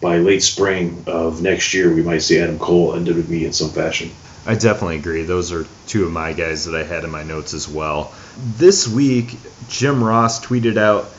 by 0.00 0.18
late 0.18 0.42
spring 0.42 1.04
of 1.06 1.42
next 1.42 1.74
year, 1.74 1.92
we 1.92 2.02
might 2.02 2.22
see 2.22 2.38
Adam 2.38 2.58
Cole 2.58 2.94
and 2.94 3.06
WWE 3.06 3.44
in 3.44 3.52
some 3.52 3.70
fashion. 3.70 4.10
I 4.46 4.54
definitely 4.54 4.96
agree. 4.96 5.22
Those 5.22 5.52
are 5.52 5.66
two 5.86 6.06
of 6.06 6.12
my 6.12 6.32
guys 6.32 6.64
that 6.64 6.74
I 6.74 6.84
had 6.84 7.04
in 7.04 7.10
my 7.10 7.22
notes 7.22 7.52
as 7.52 7.68
well. 7.68 8.12
This 8.56 8.88
week, 8.88 9.36
Jim 9.68 10.02
Ross 10.02 10.44
tweeted 10.44 10.78
out 10.78 11.10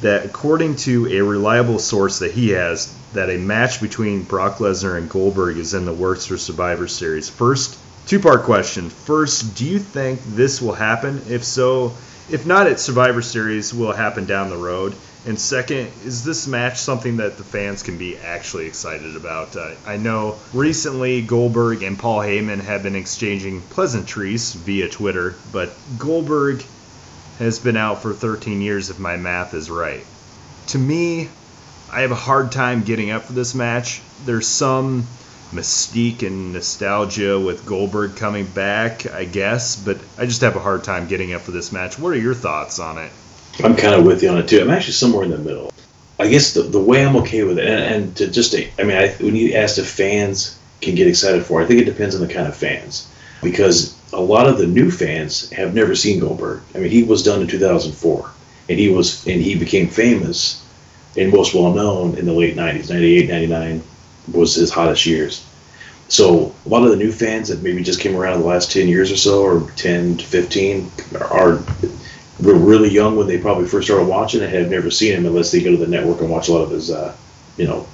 that 0.00 0.24
according 0.24 0.76
to 0.76 1.08
a 1.08 1.20
reliable 1.20 1.78
source 1.78 2.20
that 2.20 2.32
he 2.32 2.50
has, 2.50 2.94
that 3.12 3.28
a 3.28 3.36
match 3.36 3.82
between 3.82 4.22
Brock 4.22 4.56
Lesnar 4.58 4.96
and 4.96 5.10
Goldberg 5.10 5.58
is 5.58 5.74
in 5.74 5.84
the 5.84 5.92
works 5.92 6.24
for 6.24 6.38
Survivor 6.38 6.88
Series. 6.88 7.28
First, 7.28 7.76
Two 8.10 8.18
part 8.18 8.42
question. 8.42 8.90
First, 8.90 9.54
do 9.54 9.64
you 9.64 9.78
think 9.78 10.20
this 10.24 10.60
will 10.60 10.72
happen? 10.72 11.22
If 11.28 11.44
so, 11.44 11.92
if 12.28 12.44
not 12.44 12.66
at 12.66 12.80
Survivor 12.80 13.22
Series, 13.22 13.72
will 13.72 13.92
happen 13.92 14.24
down 14.24 14.50
the 14.50 14.56
road? 14.56 14.94
And 15.26 15.38
second, 15.38 15.92
is 16.04 16.24
this 16.24 16.46
match 16.46 16.78
something 16.78 17.18
that 17.18 17.36
the 17.36 17.44
fans 17.44 17.82
can 17.82 17.98
be 17.98 18.16
actually 18.16 18.66
excited 18.66 19.16
about? 19.16 19.54
Uh, 19.54 19.74
I 19.86 19.98
know 19.98 20.38
recently 20.54 21.20
Goldberg 21.20 21.82
and 21.82 21.98
Paul 21.98 22.20
Heyman 22.20 22.60
have 22.60 22.82
been 22.82 22.96
exchanging 22.96 23.60
pleasantries 23.60 24.54
via 24.54 24.88
Twitter, 24.88 25.34
but 25.52 25.72
Goldberg 25.98 26.64
has 27.38 27.58
been 27.58 27.76
out 27.76 28.00
for 28.00 28.14
13 28.14 28.62
years 28.62 28.88
if 28.88 28.98
my 28.98 29.16
math 29.16 29.52
is 29.52 29.70
right. 29.70 30.04
To 30.68 30.78
me, 30.78 31.28
I 31.92 32.00
have 32.00 32.12
a 32.12 32.16
hard 32.16 32.50
time 32.52 32.84
getting 32.84 33.10
up 33.10 33.24
for 33.24 33.34
this 33.34 33.54
match. 33.54 34.00
There's 34.24 34.48
some 34.48 35.06
mystique 35.52 36.26
and 36.26 36.54
nostalgia 36.54 37.38
with 37.38 37.66
Goldberg 37.66 38.16
coming 38.16 38.46
back, 38.46 39.10
I 39.12 39.24
guess. 39.24 39.76
But 39.76 39.98
I 40.16 40.24
just 40.24 40.40
have 40.40 40.56
a 40.56 40.60
hard 40.60 40.84
time 40.84 41.08
getting 41.08 41.34
up 41.34 41.42
for 41.42 41.50
this 41.50 41.72
match. 41.72 41.98
What 41.98 42.12
are 42.14 42.18
your 42.18 42.34
thoughts 42.34 42.78
on 42.78 42.96
it? 42.98 43.10
I'm 43.64 43.76
kind 43.76 43.94
of 43.94 44.04
with 44.04 44.22
you 44.22 44.30
on 44.30 44.38
it 44.38 44.48
too. 44.48 44.60
I'm 44.60 44.70
actually 44.70 44.94
somewhere 44.94 45.24
in 45.24 45.30
the 45.30 45.38
middle. 45.38 45.72
I 46.18 46.28
guess 46.28 46.52
the, 46.52 46.62
the 46.62 46.80
way 46.80 47.04
I'm 47.04 47.16
okay 47.16 47.44
with 47.44 47.58
it, 47.58 47.66
and, 47.66 47.82
and 47.82 48.16
to 48.16 48.30
just, 48.30 48.54
I 48.54 48.82
mean, 48.82 48.96
I, 48.96 49.08
when 49.14 49.34
you 49.36 49.54
asked 49.54 49.78
if 49.78 49.88
fans 49.88 50.58
can 50.82 50.94
get 50.94 51.06
excited 51.06 51.44
for, 51.46 51.62
I 51.62 51.66
think 51.66 51.80
it 51.80 51.86
depends 51.86 52.14
on 52.14 52.20
the 52.20 52.32
kind 52.32 52.46
of 52.46 52.54
fans, 52.54 53.10
because 53.42 53.96
a 54.12 54.20
lot 54.20 54.46
of 54.46 54.58
the 54.58 54.66
new 54.66 54.90
fans 54.90 55.50
have 55.50 55.74
never 55.74 55.94
seen 55.94 56.20
Goldberg. 56.20 56.60
I 56.74 56.78
mean, 56.78 56.90
he 56.90 57.04
was 57.04 57.22
done 57.22 57.40
in 57.40 57.46
2004, 57.46 58.30
and 58.68 58.78
he 58.78 58.90
was, 58.90 59.26
and 59.26 59.40
he 59.40 59.58
became 59.58 59.88
famous 59.88 60.62
and 61.16 61.32
most 61.32 61.54
well 61.54 61.72
known 61.72 62.16
in 62.18 62.26
the 62.26 62.32
late 62.32 62.56
90s, 62.56 62.90
98, 62.90 63.28
99, 63.28 63.82
was 64.32 64.54
his 64.54 64.70
hottest 64.70 65.06
years. 65.06 65.44
So 66.08 66.54
a 66.66 66.68
lot 66.68 66.82
of 66.82 66.90
the 66.90 66.96
new 66.96 67.12
fans 67.12 67.48
that 67.48 67.62
maybe 67.62 67.82
just 67.82 68.00
came 68.00 68.16
around 68.16 68.40
the 68.40 68.46
last 68.46 68.72
10 68.72 68.88
years 68.88 69.12
or 69.12 69.16
so, 69.16 69.42
or 69.42 69.70
10 69.76 70.18
to 70.18 70.24
15, 70.24 70.90
are 71.20 71.62
were 72.42 72.54
really 72.54 72.90
young 72.90 73.16
when 73.16 73.26
they 73.26 73.38
probably 73.38 73.66
first 73.66 73.86
started 73.86 74.06
watching 74.06 74.42
and 74.42 74.50
had 74.50 74.70
never 74.70 74.90
seen 74.90 75.14
him 75.14 75.26
unless 75.26 75.50
they 75.50 75.62
go 75.62 75.70
to 75.70 75.76
the 75.76 75.86
network 75.86 76.20
and 76.20 76.30
watch 76.30 76.48
a 76.48 76.52
lot 76.52 76.62
of 76.62 76.70
his, 76.70 76.90
uh, 76.90 77.14
you 77.56 77.66
know, 77.66 77.86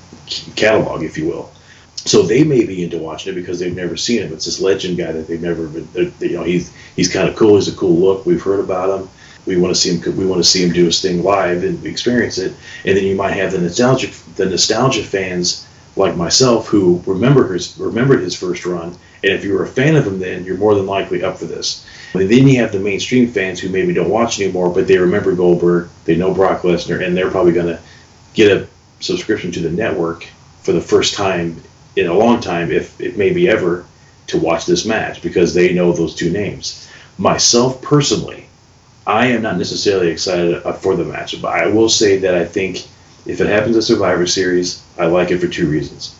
catalog, 0.56 1.02
if 1.02 1.16
you 1.16 1.26
will. 1.26 1.50
So 1.96 2.22
they 2.22 2.44
may 2.44 2.64
be 2.64 2.84
into 2.84 2.98
watching 2.98 3.32
it 3.32 3.36
because 3.36 3.58
they've 3.58 3.74
never 3.74 3.96
seen 3.96 4.22
him. 4.22 4.32
It's 4.32 4.44
this 4.44 4.60
legend 4.60 4.96
guy 4.96 5.10
that 5.10 5.26
they've 5.26 5.42
never 5.42 5.66
been. 5.66 5.88
Uh, 5.96 6.10
you 6.20 6.36
know, 6.36 6.44
he's 6.44 6.72
he's 6.94 7.12
kind 7.12 7.28
of 7.28 7.34
cool. 7.34 7.56
He's 7.56 7.68
a 7.68 7.76
cool 7.76 7.96
look. 7.96 8.24
We've 8.24 8.42
heard 8.42 8.60
about 8.60 9.00
him. 9.00 9.08
We 9.44 9.56
want 9.56 9.74
to 9.74 9.80
see 9.80 9.96
him. 9.96 10.16
We 10.16 10.24
want 10.26 10.42
to 10.42 10.48
see 10.48 10.62
him 10.62 10.72
do 10.72 10.84
his 10.84 11.00
thing 11.02 11.24
live 11.24 11.64
and 11.64 11.84
experience 11.84 12.38
it. 12.38 12.54
And 12.84 12.96
then 12.96 13.04
you 13.04 13.16
might 13.16 13.32
have 13.32 13.52
the 13.52 13.60
nostalgia 13.60 14.08
the 14.36 14.46
nostalgia 14.46 15.02
fans 15.02 15.66
like 15.96 16.16
myself 16.16 16.68
who 16.68 17.02
remember 17.06 17.52
his 17.52 17.76
remembered 17.78 18.20
his 18.20 18.36
first 18.36 18.64
run, 18.66 18.96
and 19.24 19.32
if 19.32 19.44
you 19.44 19.54
were 19.54 19.64
a 19.64 19.68
fan 19.68 19.96
of 19.96 20.06
him 20.06 20.20
then, 20.20 20.44
you're 20.44 20.58
more 20.58 20.76
than 20.76 20.86
likely 20.86 21.24
up 21.24 21.38
for 21.38 21.46
this. 21.46 21.84
And 22.20 22.30
then 22.30 22.48
you 22.48 22.60
have 22.60 22.72
the 22.72 22.78
mainstream 22.78 23.28
fans 23.28 23.60
who 23.60 23.68
maybe 23.68 23.94
don't 23.94 24.10
watch 24.10 24.40
anymore, 24.40 24.70
but 24.70 24.86
they 24.86 24.98
remember 24.98 25.34
Goldberg, 25.34 25.88
they 26.04 26.16
know 26.16 26.34
Brock 26.34 26.62
Lesnar, 26.62 27.04
and 27.04 27.16
they're 27.16 27.30
probably 27.30 27.52
going 27.52 27.68
to 27.68 27.80
get 28.34 28.56
a 28.56 28.68
subscription 29.00 29.52
to 29.52 29.60
the 29.60 29.70
network 29.70 30.26
for 30.62 30.72
the 30.72 30.80
first 30.80 31.14
time 31.14 31.62
in 31.94 32.06
a 32.06 32.14
long 32.14 32.40
time, 32.40 32.70
if 32.70 33.00
it 33.00 33.16
maybe 33.16 33.48
ever, 33.48 33.86
to 34.28 34.38
watch 34.38 34.66
this 34.66 34.84
match 34.84 35.22
because 35.22 35.54
they 35.54 35.72
know 35.72 35.92
those 35.92 36.14
two 36.14 36.30
names. 36.30 36.88
Myself 37.18 37.80
personally, 37.80 38.46
I 39.06 39.28
am 39.28 39.42
not 39.42 39.56
necessarily 39.56 40.08
excited 40.08 40.62
uh, 40.66 40.72
for 40.72 40.96
the 40.96 41.04
match, 41.04 41.40
but 41.40 41.48
I 41.48 41.68
will 41.68 41.88
say 41.88 42.18
that 42.18 42.34
I 42.34 42.44
think 42.44 42.84
if 43.24 43.40
it 43.40 43.46
happens 43.46 43.76
at 43.76 43.84
Survivor 43.84 44.26
Series, 44.26 44.82
I 44.98 45.06
like 45.06 45.30
it 45.30 45.38
for 45.38 45.48
two 45.48 45.68
reasons. 45.68 46.14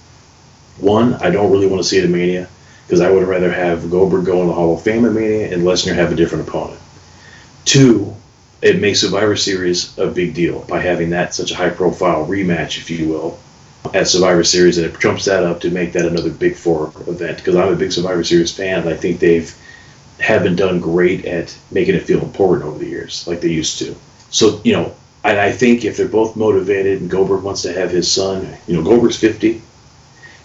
One, 0.79 1.15
I 1.15 1.31
don't 1.31 1.51
really 1.51 1.67
want 1.67 1.83
to 1.83 1.89
see 1.89 1.99
it 1.99 2.05
at 2.05 2.11
Mania 2.11 2.49
because 2.87 3.01
I 3.01 3.11
would 3.11 3.27
rather 3.27 3.53
have 3.53 3.91
Goldberg 3.91 4.27
go 4.27 4.43
in 4.43 4.49
the 4.49 4.55
Hall 4.55 4.75
of 4.75 4.83
Fame 4.83 5.05
at 5.05 5.13
Mania 5.13 5.53
and 5.53 5.65
Lesnar 5.65 5.95
have 5.95 6.13
a 6.13 6.17
different 6.17 6.49
opponent. 6.49 6.81
Two, 7.65 8.15
it 8.63 8.81
makes 8.81 9.01
Survivor 9.01 9.37
Series 9.37 9.97
a 9.99 10.07
big 10.07 10.35
deal 10.35 10.61
by 10.61 10.81
having 10.81 11.11
that 11.11 11.35
such 11.35 11.51
a 11.51 11.57
high 11.57 11.71
profile 11.71 12.27
rematch, 12.27 12.79
if 12.79 12.91
you 12.91 13.09
will, 13.09 13.39
at 13.93 14.07
Survivor 14.07 14.45
Series, 14.45 14.79
and 14.79 14.87
it 14.87 14.95
trumps 14.95 15.25
that 15.25 15.43
up 15.43 15.61
to 15.61 15.71
make 15.71 15.93
that 15.93 16.07
another 16.07 16.31
Big 16.31 16.55
Four 16.55 16.93
event. 17.09 17.39
Because 17.39 17.57
I'm 17.57 17.73
a 17.73 17.77
big 17.77 17.93
Survivor 17.93 18.23
Series 18.23 18.53
fan, 18.53 18.81
and 18.81 18.89
I 18.89 18.97
think 18.97 19.19
they've 19.19 19.55
haven't 20.19 20.57
done 20.57 20.81
great 20.81 21.27
at 21.27 21.55
making 21.71 21.95
it 21.95 22.05
feel 22.05 22.23
important 22.23 22.67
over 22.67 22.79
the 22.79 22.89
years 22.89 23.27
like 23.27 23.41
they 23.43 23.51
used 23.51 23.79
to. 23.81 23.95
So 24.31 24.61
you 24.65 24.73
know, 24.73 24.95
and 25.25 25.39
I 25.39 25.53
think 25.53 25.85
if 25.85 25.97
they're 25.97 26.09
both 26.09 26.37
motivated, 26.37 27.01
and 27.01 27.11
Goldberg 27.11 27.43
wants 27.43 27.63
to 27.63 27.73
have 27.73 27.91
his 27.91 28.11
son, 28.11 28.57
you 28.67 28.75
know, 28.75 28.83
Goldberg's 28.83 29.19
50, 29.19 29.61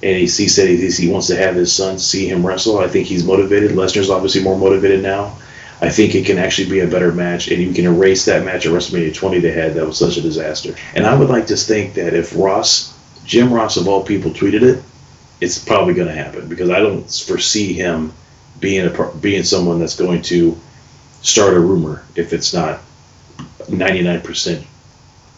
and 0.04 0.16
he, 0.16 0.22
he 0.22 0.48
said 0.48 0.68
he, 0.68 0.90
he 0.90 1.08
wants 1.08 1.28
to 1.28 1.36
have 1.36 1.56
his 1.56 1.74
son 1.74 2.00
see 2.00 2.28
him 2.28 2.46
wrestle. 2.46 2.80
I 2.80 2.88
think 2.88 3.08
he's 3.08 3.24
motivated. 3.24 3.72
Lesnar's 3.72 4.10
obviously 4.10 4.44
more 4.44 4.58
motivated 4.58 5.04
now. 5.04 5.38
I 5.82 5.90
think 5.90 6.14
it 6.14 6.26
can 6.28 6.38
actually 6.38 6.70
be 6.70 6.80
a 6.80 6.88
better 6.88 7.12
match, 7.12 7.48
and 7.48 7.62
you 7.62 7.74
can 7.74 7.86
erase 7.86 8.26
that 8.26 8.46
match 8.46 8.68
at 8.68 8.72
WrestleMania 8.72 9.16
20 9.16 9.40
they 9.40 9.52
had 9.52 9.74
that 9.74 9.86
was 9.86 9.98
such 9.98 10.18
a 10.18 10.22
disaster. 10.22 10.76
And 10.94 11.08
I 11.08 11.16
would 11.18 11.30
like 11.30 11.48
to 11.48 11.56
think 11.56 11.96
that 11.96 12.14
if 12.14 12.38
Ross, 12.38 12.96
Jim 13.26 13.52
Ross 13.52 13.78
of 13.78 13.88
all 13.88 14.04
people, 14.04 14.32
tweeted 14.32 14.62
it, 14.62 14.84
it's 15.40 15.58
probably 15.58 15.96
going 15.96 16.08
to 16.08 16.14
happen 16.14 16.48
because 16.48 16.70
I 16.70 16.80
don't 16.80 17.12
foresee 17.12 17.74
him 17.74 18.14
being 18.60 18.86
a 18.86 19.12
being 19.20 19.44
someone 19.44 19.80
that's 19.80 19.96
going 19.96 20.22
to 20.24 20.56
start 21.24 21.56
a 21.56 21.60
rumor 21.60 22.04
if 22.16 22.32
it's 22.32 22.54
not 22.54 22.80
99% 23.62 24.66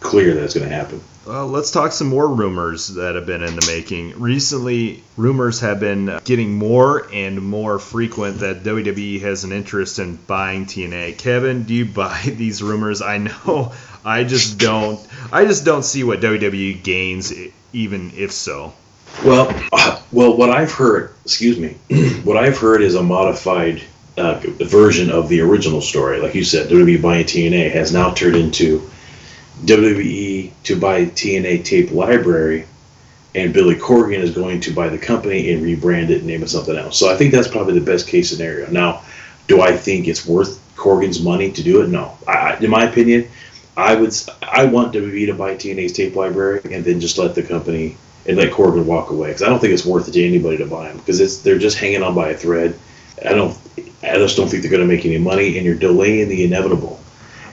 clear 0.04 0.34
that 0.34 0.44
it's 0.44 0.54
going 0.54 0.68
to 0.68 0.74
happen. 0.74 1.00
Well, 1.26 1.48
let's 1.48 1.70
talk 1.70 1.92
some 1.92 2.08
more 2.08 2.28
rumors 2.28 2.88
that 2.88 3.14
have 3.14 3.24
been 3.24 3.42
in 3.42 3.56
the 3.56 3.64
making. 3.66 4.20
Recently, 4.20 5.02
rumors 5.16 5.60
have 5.60 5.80
been 5.80 6.20
getting 6.24 6.52
more 6.54 7.08
and 7.10 7.40
more 7.40 7.78
frequent 7.78 8.40
that 8.40 8.62
WWE 8.62 9.22
has 9.22 9.42
an 9.44 9.52
interest 9.52 9.98
in 9.98 10.16
buying 10.16 10.66
TNA. 10.66 11.16
Kevin, 11.16 11.62
do 11.62 11.72
you 11.72 11.86
buy 11.86 12.20
these 12.26 12.62
rumors? 12.62 13.00
I 13.00 13.18
know 13.18 13.72
I 14.04 14.24
just 14.24 14.58
don't. 14.58 15.00
I 15.32 15.46
just 15.46 15.64
don't 15.64 15.82
see 15.82 16.04
what 16.04 16.20
WWE 16.20 16.82
gains, 16.82 17.32
even 17.72 18.12
if 18.14 18.30
so. 18.30 18.74
Well, 19.24 19.48
uh, 19.72 20.00
well, 20.12 20.36
what 20.36 20.50
I've 20.50 20.72
heard, 20.72 21.14
excuse 21.24 21.58
me, 21.58 21.76
what 22.24 22.36
I've 22.36 22.58
heard 22.58 22.82
is 22.82 22.96
a 22.96 23.02
modified 23.02 23.82
uh, 24.18 24.40
version 24.60 25.10
of 25.10 25.28
the 25.30 25.40
original 25.40 25.80
story. 25.80 26.20
Like 26.20 26.34
you 26.34 26.44
said, 26.44 26.68
WWE 26.68 27.00
buying 27.00 27.24
TNA 27.24 27.70
has 27.72 27.92
now 27.92 28.12
turned 28.12 28.36
into 28.36 28.90
WWE 29.62 30.52
to 30.64 30.78
buy 30.78 31.06
TNA 31.06 31.64
tape 31.64 31.92
library, 31.92 32.66
and 33.34 33.52
Billy 33.52 33.76
Corgan 33.76 34.18
is 34.18 34.30
going 34.30 34.60
to 34.60 34.72
buy 34.72 34.88
the 34.88 34.98
company 34.98 35.52
and 35.52 35.62
rebrand 35.62 36.10
it 36.10 36.18
and 36.18 36.26
name 36.26 36.42
it 36.42 36.48
something 36.48 36.76
else. 36.76 36.98
So 36.98 37.12
I 37.12 37.16
think 37.16 37.32
that's 37.32 37.48
probably 37.48 37.78
the 37.78 37.84
best 37.84 38.08
case 38.08 38.30
scenario. 38.30 38.70
Now, 38.70 39.02
do 39.48 39.60
I 39.60 39.76
think 39.76 40.08
it's 40.08 40.26
worth 40.26 40.60
Corgan's 40.76 41.22
money 41.22 41.52
to 41.52 41.62
do 41.62 41.82
it? 41.82 41.88
No. 41.88 42.16
I, 42.26 42.56
in 42.56 42.70
my 42.70 42.84
opinion, 42.84 43.28
I 43.76 43.94
would. 43.94 44.14
I 44.42 44.64
want 44.66 44.94
WWE 44.94 45.26
to 45.26 45.34
buy 45.34 45.54
TNA's 45.54 45.92
tape 45.92 46.14
library 46.14 46.60
and 46.64 46.84
then 46.84 47.00
just 47.00 47.18
let 47.18 47.34
the 47.34 47.42
company 47.42 47.96
and 48.26 48.36
let 48.36 48.52
Corgan 48.52 48.84
walk 48.84 49.10
away 49.10 49.28
because 49.28 49.42
I 49.42 49.48
don't 49.48 49.58
think 49.58 49.72
it's 49.72 49.84
worth 49.84 50.08
it 50.08 50.12
to 50.12 50.24
anybody 50.24 50.58
to 50.58 50.66
buy 50.66 50.88
them 50.88 50.98
because 50.98 51.20
it's 51.20 51.38
they're 51.38 51.58
just 51.58 51.78
hanging 51.78 52.02
on 52.02 52.14
by 52.14 52.30
a 52.30 52.36
thread. 52.36 52.78
I 53.24 53.30
don't. 53.30 53.56
I 54.02 54.16
just 54.16 54.36
don't 54.36 54.48
think 54.48 54.62
they're 54.62 54.70
going 54.70 54.86
to 54.86 54.94
make 54.94 55.04
any 55.04 55.18
money, 55.18 55.56
and 55.56 55.66
you're 55.66 55.74
delaying 55.74 56.28
the 56.28 56.44
inevitable. 56.44 57.00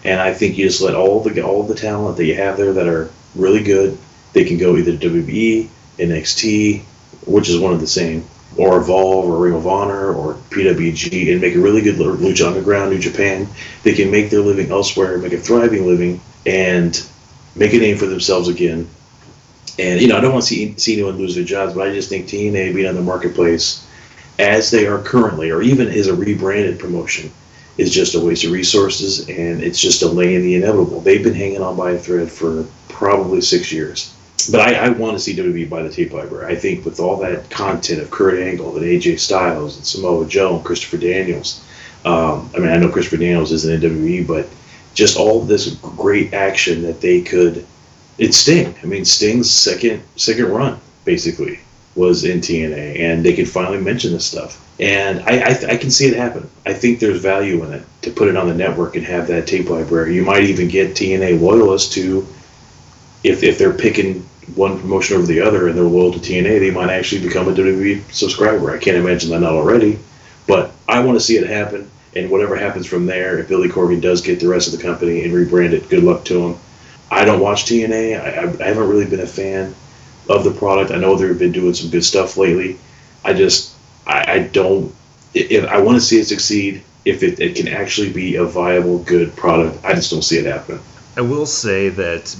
And 0.03 0.19
I 0.19 0.33
think 0.33 0.57
you 0.57 0.67
just 0.67 0.81
let 0.81 0.95
all 0.95 1.21
the 1.21 1.41
all 1.43 1.63
the 1.63 1.75
talent 1.75 2.17
that 2.17 2.25
you 2.25 2.35
have 2.35 2.57
there 2.57 2.73
that 2.73 2.87
are 2.87 3.09
really 3.35 3.63
good. 3.63 3.97
They 4.33 4.45
can 4.45 4.57
go 4.57 4.77
either 4.77 4.93
WWE, 4.93 5.67
NXT, 5.99 6.81
which 7.25 7.49
is 7.49 7.59
one 7.59 7.73
of 7.73 7.79
the 7.79 7.87
same, 7.87 8.25
or 8.57 8.79
Evolve, 8.79 9.25
or 9.25 9.37
Ring 9.37 9.53
of 9.53 9.67
Honor, 9.67 10.13
or 10.13 10.35
PWG, 10.49 11.31
and 11.31 11.41
make 11.41 11.55
a 11.55 11.59
really 11.59 11.81
good 11.81 11.95
Lucha 11.95 12.47
Underground, 12.47 12.91
New 12.91 12.99
Japan. 12.99 13.47
They 13.83 13.93
can 13.93 14.09
make 14.09 14.29
their 14.29 14.41
living 14.41 14.71
elsewhere, 14.71 15.17
make 15.17 15.33
a 15.33 15.37
thriving 15.37 15.85
living, 15.85 16.21
and 16.45 17.03
make 17.55 17.73
a 17.73 17.77
name 17.77 17.97
for 17.97 18.07
themselves 18.07 18.47
again. 18.47 18.89
And 19.77 20.01
you 20.01 20.07
know, 20.07 20.17
I 20.17 20.21
don't 20.21 20.33
want 20.33 20.43
to 20.45 20.47
see 20.47 20.75
see 20.77 20.93
anyone 20.93 21.17
lose 21.17 21.35
their 21.35 21.43
jobs, 21.43 21.73
but 21.73 21.87
I 21.87 21.93
just 21.93 22.09
think 22.09 22.27
TNA 22.27 22.73
being 22.73 22.87
on 22.87 22.95
the 22.95 23.01
marketplace 23.01 23.85
as 24.39 24.71
they 24.71 24.87
are 24.87 24.99
currently, 24.99 25.51
or 25.51 25.61
even 25.61 25.87
as 25.87 26.07
a 26.07 26.15
rebranded 26.15 26.79
promotion, 26.79 27.31
is 27.77 27.93
just 27.93 28.15
a 28.15 28.19
waste 28.19 28.43
of 28.43 28.51
resources 28.51 29.27
and 29.29 29.63
it's 29.63 29.79
just 29.79 30.01
delaying 30.01 30.41
the 30.41 30.55
inevitable. 30.55 30.99
They've 31.01 31.23
been 31.23 31.33
hanging 31.33 31.61
on 31.61 31.75
by 31.75 31.91
a 31.91 31.97
thread 31.97 32.31
for 32.31 32.65
probably 32.89 33.41
six 33.41 33.71
years. 33.71 34.15
But 34.49 34.61
I, 34.61 34.85
I 34.85 34.89
want 34.89 35.13
to 35.13 35.19
see 35.19 35.35
WWE 35.35 35.69
buy 35.69 35.83
the 35.83 35.91
tape 35.91 36.13
library. 36.13 36.51
I 36.51 36.57
think 36.57 36.83
with 36.83 36.99
all 36.99 37.17
that 37.17 37.49
content 37.49 38.01
of 38.01 38.09
Kurt 38.09 38.39
Angle 38.39 38.75
and 38.75 38.85
AJ 38.85 39.19
Styles 39.19 39.77
and 39.77 39.85
Samoa 39.85 40.25
Joe 40.27 40.55
and 40.55 40.65
Christopher 40.65 40.97
Daniels, 40.97 41.63
um, 42.05 42.49
I 42.55 42.59
mean, 42.59 42.69
I 42.69 42.77
know 42.77 42.89
Christopher 42.89 43.17
Daniels 43.17 43.51
isn't 43.51 43.83
in 43.83 43.91
WWE, 43.91 44.27
but 44.27 44.49
just 44.95 45.17
all 45.17 45.41
this 45.41 45.75
great 45.75 46.33
action 46.33 46.81
that 46.83 47.01
they 47.01 47.21
could. 47.21 47.65
It's 48.17 48.37
Sting. 48.37 48.75
I 48.81 48.85
mean, 48.87 49.05
Sting's 49.05 49.49
second 49.49 50.03
second 50.15 50.47
run 50.47 50.79
basically 51.05 51.59
was 51.95 52.23
in 52.23 52.39
TNA, 52.39 52.99
and 52.99 53.23
they 53.23 53.33
could 53.33 53.49
finally 53.49 53.79
mention 53.79 54.13
this 54.13 54.25
stuff 54.25 54.61
and 54.81 55.19
I, 55.19 55.41
I, 55.41 55.73
I, 55.73 55.77
can 55.77 55.91
see 55.91 56.07
it 56.07 56.15
happen. 56.15 56.49
I 56.65 56.73
think 56.73 56.99
there's 56.99 57.21
value 57.21 57.63
in 57.63 57.71
it 57.71 57.83
to 58.01 58.09
put 58.09 58.29
it 58.29 58.35
on 58.35 58.47
the 58.47 58.55
network 58.55 58.95
and 58.95 59.05
have 59.05 59.27
that 59.27 59.45
tape 59.45 59.69
library. 59.69 60.15
You 60.15 60.25
might 60.25 60.43
even 60.45 60.69
get 60.69 60.95
TNA 60.95 61.39
loyalists 61.39 61.93
to, 61.93 62.27
if, 63.23 63.43
if 63.43 63.59
they're 63.59 63.73
picking 63.73 64.27
one 64.55 64.79
promotion 64.79 65.17
over 65.17 65.27
the 65.27 65.41
other 65.41 65.67
and 65.67 65.77
they're 65.77 65.85
loyal 65.85 66.11
to 66.13 66.19
TNA, 66.19 66.59
they 66.59 66.71
might 66.71 66.89
actually 66.89 67.21
become 67.21 67.47
a 67.47 67.51
WWE 67.51 68.11
subscriber. 68.11 68.71
I 68.71 68.79
can't 68.79 68.97
imagine 68.97 69.29
that 69.29 69.41
not 69.41 69.53
already, 69.53 69.99
but 70.47 70.71
I 70.87 71.01
want 71.01 71.15
to 71.15 71.23
see 71.23 71.37
it 71.37 71.47
happen. 71.47 71.89
And 72.15 72.31
whatever 72.31 72.55
happens 72.55 72.87
from 72.87 73.05
there, 73.05 73.37
if 73.37 73.47
Billy 73.47 73.69
Corgan 73.69 74.01
does 74.01 74.21
get 74.21 74.39
the 74.39 74.47
rest 74.47 74.73
of 74.73 74.77
the 74.77 74.83
company 74.83 75.23
and 75.23 75.31
rebrand 75.31 75.73
it, 75.73 75.89
good 75.89 76.03
luck 76.03 76.25
to 76.25 76.47
him. 76.47 76.59
I 77.11 77.23
don't 77.23 77.39
watch 77.39 77.65
TNA. 77.65 78.19
I, 78.19 78.63
I 78.63 78.67
haven't 78.67 78.89
really 78.89 79.05
been 79.05 79.19
a 79.19 79.27
fan 79.27 79.75
of 80.31 80.43
the 80.43 80.51
product. 80.51 80.91
I 80.91 80.97
know 80.97 81.15
they've 81.15 81.37
been 81.37 81.51
doing 81.51 81.73
some 81.73 81.89
good 81.89 82.03
stuff 82.03 82.37
lately. 82.37 82.77
I 83.23 83.33
just 83.33 83.75
I, 84.05 84.33
I 84.33 84.39
don't. 84.39 84.93
If 85.33 85.65
I 85.67 85.79
want 85.79 85.97
to 85.97 86.01
see 86.01 86.19
it 86.19 86.25
succeed, 86.25 86.83
if 87.05 87.23
it, 87.23 87.39
it 87.39 87.55
can 87.55 87.67
actually 87.67 88.11
be 88.11 88.35
a 88.35 88.45
viable, 88.45 88.99
good 88.99 89.35
product, 89.35 89.83
I 89.85 89.93
just 89.93 90.11
don't 90.11 90.21
see 90.21 90.37
it 90.37 90.45
happen. 90.45 90.79
I 91.15 91.21
will 91.21 91.45
say 91.45 91.89
that 91.89 92.35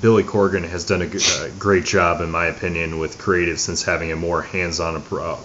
Billy 0.00 0.24
Corgan 0.24 0.68
has 0.68 0.84
done 0.84 1.02
a, 1.02 1.50
great 1.58 1.84
job, 1.84 2.20
in 2.20 2.30
my 2.30 2.46
opinion, 2.46 2.98
with 2.98 3.18
creative 3.18 3.60
since 3.60 3.82
having 3.84 4.10
a 4.10 4.16
more 4.16 4.42
hands-on 4.42 5.02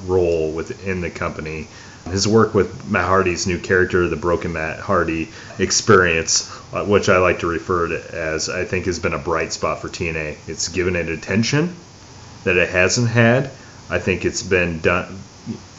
role 0.07 0.51
within 0.51 1.01
the 1.01 1.09
company. 1.09 1.67
His 2.09 2.27
work 2.27 2.53
with 2.53 2.89
Matt 2.89 3.05
Hardy's 3.05 3.47
new 3.47 3.57
character, 3.57 4.07
the 4.07 4.15
Broken 4.15 4.53
Matt 4.53 4.79
Hardy 4.79 5.29
experience, 5.57 6.51
uh, 6.73 6.83
which 6.85 7.09
I 7.09 7.17
like 7.17 7.39
to 7.39 7.47
refer 7.47 7.87
to 7.87 8.15
as, 8.15 8.49
I 8.49 8.65
think 8.65 8.85
has 8.85 8.99
been 8.99 9.13
a 9.13 9.19
bright 9.19 9.53
spot 9.53 9.81
for 9.81 9.89
TNA. 9.89 10.37
It's 10.47 10.67
given 10.67 10.95
it 10.95 11.09
attention 11.09 11.75
that 12.43 12.57
it 12.57 12.69
hasn't 12.69 13.09
had. 13.09 13.51
I 13.89 13.99
think 13.99 14.25
it's 14.25 14.43
been 14.43 14.79
done 14.79 15.17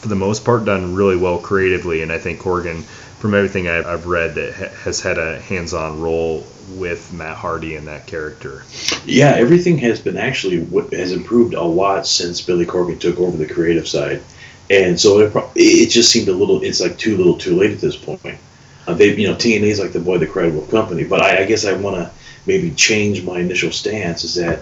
for 0.05 0.09
the 0.09 0.15
most 0.15 0.45
part, 0.45 0.67
done 0.67 0.95
really 0.95 1.17
well 1.17 1.39
creatively. 1.39 2.03
And 2.03 2.13
I 2.13 2.19
think 2.19 2.39
Corgan, 2.39 2.83
from 2.83 3.35
everything 3.35 3.69
I've, 3.69 4.07
read, 4.07 4.35
that 4.35 4.53
has 4.53 5.01
had 5.01 5.17
a 5.17 5.41
hands-on 5.41 6.03
role 6.03 6.47
with 6.77 7.11
Matt 7.13 7.37
Hardy 7.37 7.75
in 7.75 7.87
that 7.87 8.07
character. 8.07 8.65
Yeah, 9.07 9.31
everything 9.31 9.79
has 9.79 10.01
been 10.01 10.19
actually 10.19 10.63
has 10.93 11.13
improved 11.13 11.55
a 11.55 11.63
lot 11.63 12.07
since 12.07 12.43
Billy 12.43 12.67
Corgan 12.67 13.01
took 13.01 13.19
over 13.19 13.37
the 13.37 13.47
creative 13.47 13.89
side, 13.89 14.23
and 14.71 14.99
so 14.99 15.21
it, 15.21 15.33
it 15.55 15.91
just 15.91 16.11
seemed 16.11 16.29
a 16.29 16.33
little. 16.33 16.63
It's 16.63 16.81
like 16.81 16.99
too 16.99 17.17
little, 17.17 17.37
too 17.37 17.57
late 17.57 17.73
at 17.73 17.81
this 17.81 17.97
point. 17.97 18.39
Uh, 18.87 18.95
they, 18.95 19.15
you 19.15 19.29
know, 19.29 19.35
TNA 19.35 19.63
is 19.63 19.81
like 19.81 19.93
the 19.93 20.01
boy, 20.01 20.19
the 20.19 20.27
credible 20.27 20.67
company. 20.67 21.05
But 21.05 21.23
I, 21.23 21.43
I 21.43 21.45
guess 21.45 21.65
I 21.65 21.73
want 21.73 21.97
to 21.97 22.11
maybe 22.47 22.71
change 22.73 23.25
my 23.25 23.39
initial 23.39 23.73
stance. 23.73 24.25
Is 24.25 24.35
that 24.37 24.61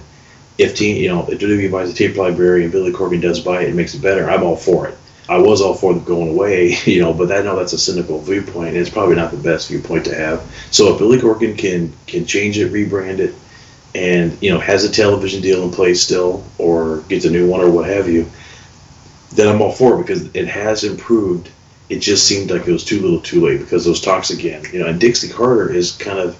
if 0.58 0.76
T, 0.76 1.02
you 1.02 1.08
know, 1.08 1.26
if 1.28 1.38
WWE 1.38 1.70
buys 1.70 1.90
a 1.90 1.94
tape 1.94 2.16
library 2.16 2.62
and 2.62 2.72
Billy 2.72 2.92
Corgan 2.92 3.20
does 3.20 3.40
buy 3.40 3.62
it 3.62 3.68
and 3.68 3.76
makes 3.76 3.94
it 3.94 4.02
better, 4.02 4.30
I'm 4.30 4.42
all 4.42 4.56
for 4.56 4.88
it. 4.88 4.98
I 5.28 5.38
was 5.38 5.60
all 5.60 5.74
for 5.74 5.94
them 5.94 6.04
going 6.04 6.30
away, 6.30 6.76
you 6.84 7.00
know, 7.00 7.14
but 7.14 7.32
I 7.32 7.42
know 7.42 7.56
that's 7.56 7.72
a 7.72 7.78
cynical 7.78 8.20
viewpoint. 8.20 8.70
And 8.70 8.76
it's 8.76 8.90
probably 8.90 9.16
not 9.16 9.30
the 9.30 9.36
best 9.36 9.68
viewpoint 9.68 10.04
to 10.06 10.14
have. 10.14 10.42
So 10.70 10.92
if 10.92 10.98
Billy 10.98 11.18
Corgan 11.18 11.56
can 11.56 11.92
can 12.06 12.26
change 12.26 12.58
it, 12.58 12.72
rebrand 12.72 13.18
it, 13.18 13.34
and 13.94 14.36
you 14.42 14.50
know 14.50 14.58
has 14.58 14.84
a 14.84 14.90
television 14.90 15.42
deal 15.42 15.62
in 15.62 15.70
place 15.70 16.02
still, 16.02 16.44
or 16.58 17.00
gets 17.02 17.24
a 17.24 17.30
new 17.30 17.48
one 17.48 17.60
or 17.60 17.70
what 17.70 17.88
have 17.88 18.08
you, 18.08 18.30
then 19.34 19.48
I'm 19.48 19.62
all 19.62 19.72
for 19.72 19.94
it 19.94 20.06
because 20.06 20.34
it 20.34 20.48
has 20.48 20.84
improved. 20.84 21.50
It 21.88 22.00
just 22.00 22.26
seemed 22.26 22.50
like 22.50 22.66
it 22.66 22.72
was 22.72 22.84
too 22.84 23.00
little, 23.00 23.20
too 23.20 23.44
late 23.44 23.60
because 23.60 23.84
those 23.84 24.00
talks 24.00 24.30
again, 24.30 24.64
you 24.72 24.78
know. 24.78 24.86
And 24.86 25.00
Dixie 25.00 25.28
Carter 25.28 25.72
is 25.72 25.92
kind 25.92 26.18
of 26.18 26.38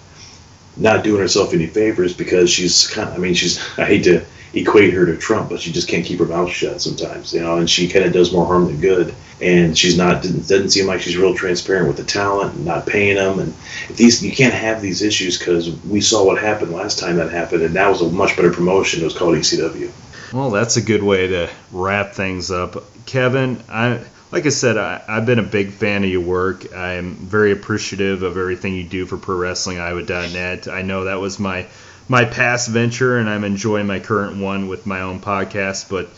not 0.76 1.04
doing 1.04 1.20
herself 1.20 1.52
any 1.52 1.66
favors 1.66 2.14
because 2.14 2.50
she's 2.50 2.86
kind 2.86 3.08
of. 3.08 3.14
I 3.14 3.18
mean, 3.18 3.34
she's. 3.34 3.58
I 3.78 3.84
hate 3.84 4.04
to 4.04 4.24
equate 4.54 4.92
her 4.92 5.06
to 5.06 5.16
Trump, 5.16 5.48
but 5.48 5.60
she 5.60 5.72
just 5.72 5.88
can't 5.88 6.04
keep 6.04 6.18
her 6.18 6.26
mouth 6.26 6.50
shut 6.50 6.80
sometimes, 6.80 7.32
you 7.32 7.40
know, 7.40 7.56
and 7.56 7.68
she 7.68 7.88
kind 7.88 8.04
of 8.04 8.12
does 8.12 8.32
more 8.32 8.46
harm 8.46 8.66
than 8.66 8.80
good. 8.80 9.14
And 9.40 9.76
she's 9.76 9.96
not 9.96 10.22
doesn't 10.22 10.70
seem 10.70 10.86
like 10.86 11.00
she's 11.00 11.16
real 11.16 11.34
transparent 11.34 11.88
with 11.88 11.96
the 11.96 12.04
talent 12.04 12.54
and 12.54 12.64
not 12.64 12.86
paying 12.86 13.16
them. 13.16 13.38
And 13.38 13.54
these 13.96 14.22
you 14.22 14.32
can't 14.32 14.54
have 14.54 14.80
these 14.80 15.02
issues 15.02 15.38
because 15.38 15.70
we 15.84 16.00
saw 16.00 16.24
what 16.24 16.38
happened 16.40 16.72
last 16.72 16.98
time 16.98 17.16
that 17.16 17.30
happened, 17.30 17.62
and 17.62 17.74
that 17.74 17.88
was 17.88 18.02
a 18.02 18.08
much 18.10 18.36
better 18.36 18.52
promotion. 18.52 19.00
It 19.00 19.04
was 19.04 19.16
called 19.16 19.34
ECW. 19.36 19.90
Well, 20.32 20.50
that's 20.50 20.78
a 20.78 20.82
good 20.82 21.02
way 21.02 21.28
to 21.28 21.50
wrap 21.72 22.12
things 22.12 22.50
up, 22.50 22.82
Kevin. 23.04 23.62
I 23.68 24.02
like 24.30 24.46
I 24.46 24.48
said, 24.48 24.78
I, 24.78 24.98
have 25.06 25.26
been 25.26 25.38
a 25.38 25.42
big 25.44 25.72
fan 25.72 26.04
of 26.04 26.10
your 26.10 26.22
work. 26.22 26.74
I'm 26.74 27.16
very 27.16 27.52
appreciative 27.52 28.22
of 28.22 28.38
everything 28.38 28.74
you 28.74 28.84
do 28.84 29.04
for 29.04 29.18
Pro 29.18 29.36
Wrestling 29.36 29.78
Iowa.net. 29.78 30.68
I 30.68 30.80
know 30.80 31.04
that 31.04 31.20
was 31.20 31.38
my 31.38 31.66
my 32.08 32.24
past 32.24 32.68
venture, 32.68 33.18
and 33.18 33.28
I'm 33.28 33.44
enjoying 33.44 33.86
my 33.86 34.00
current 34.00 34.38
one 34.38 34.68
with 34.68 34.86
my 34.86 35.02
own 35.02 35.20
podcast. 35.20 35.90
But 35.90 36.08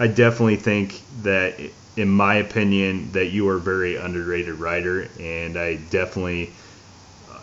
I 0.00 0.08
definitely 0.08 0.56
think 0.56 1.00
that, 1.22 1.60
in 1.96 2.08
my 2.08 2.36
opinion, 2.36 3.12
that 3.12 3.26
you 3.26 3.48
are 3.50 3.56
a 3.56 3.60
very 3.60 3.94
underrated 3.94 4.56
writer, 4.56 5.08
and 5.20 5.56
I 5.56 5.76
definitely 5.76 6.52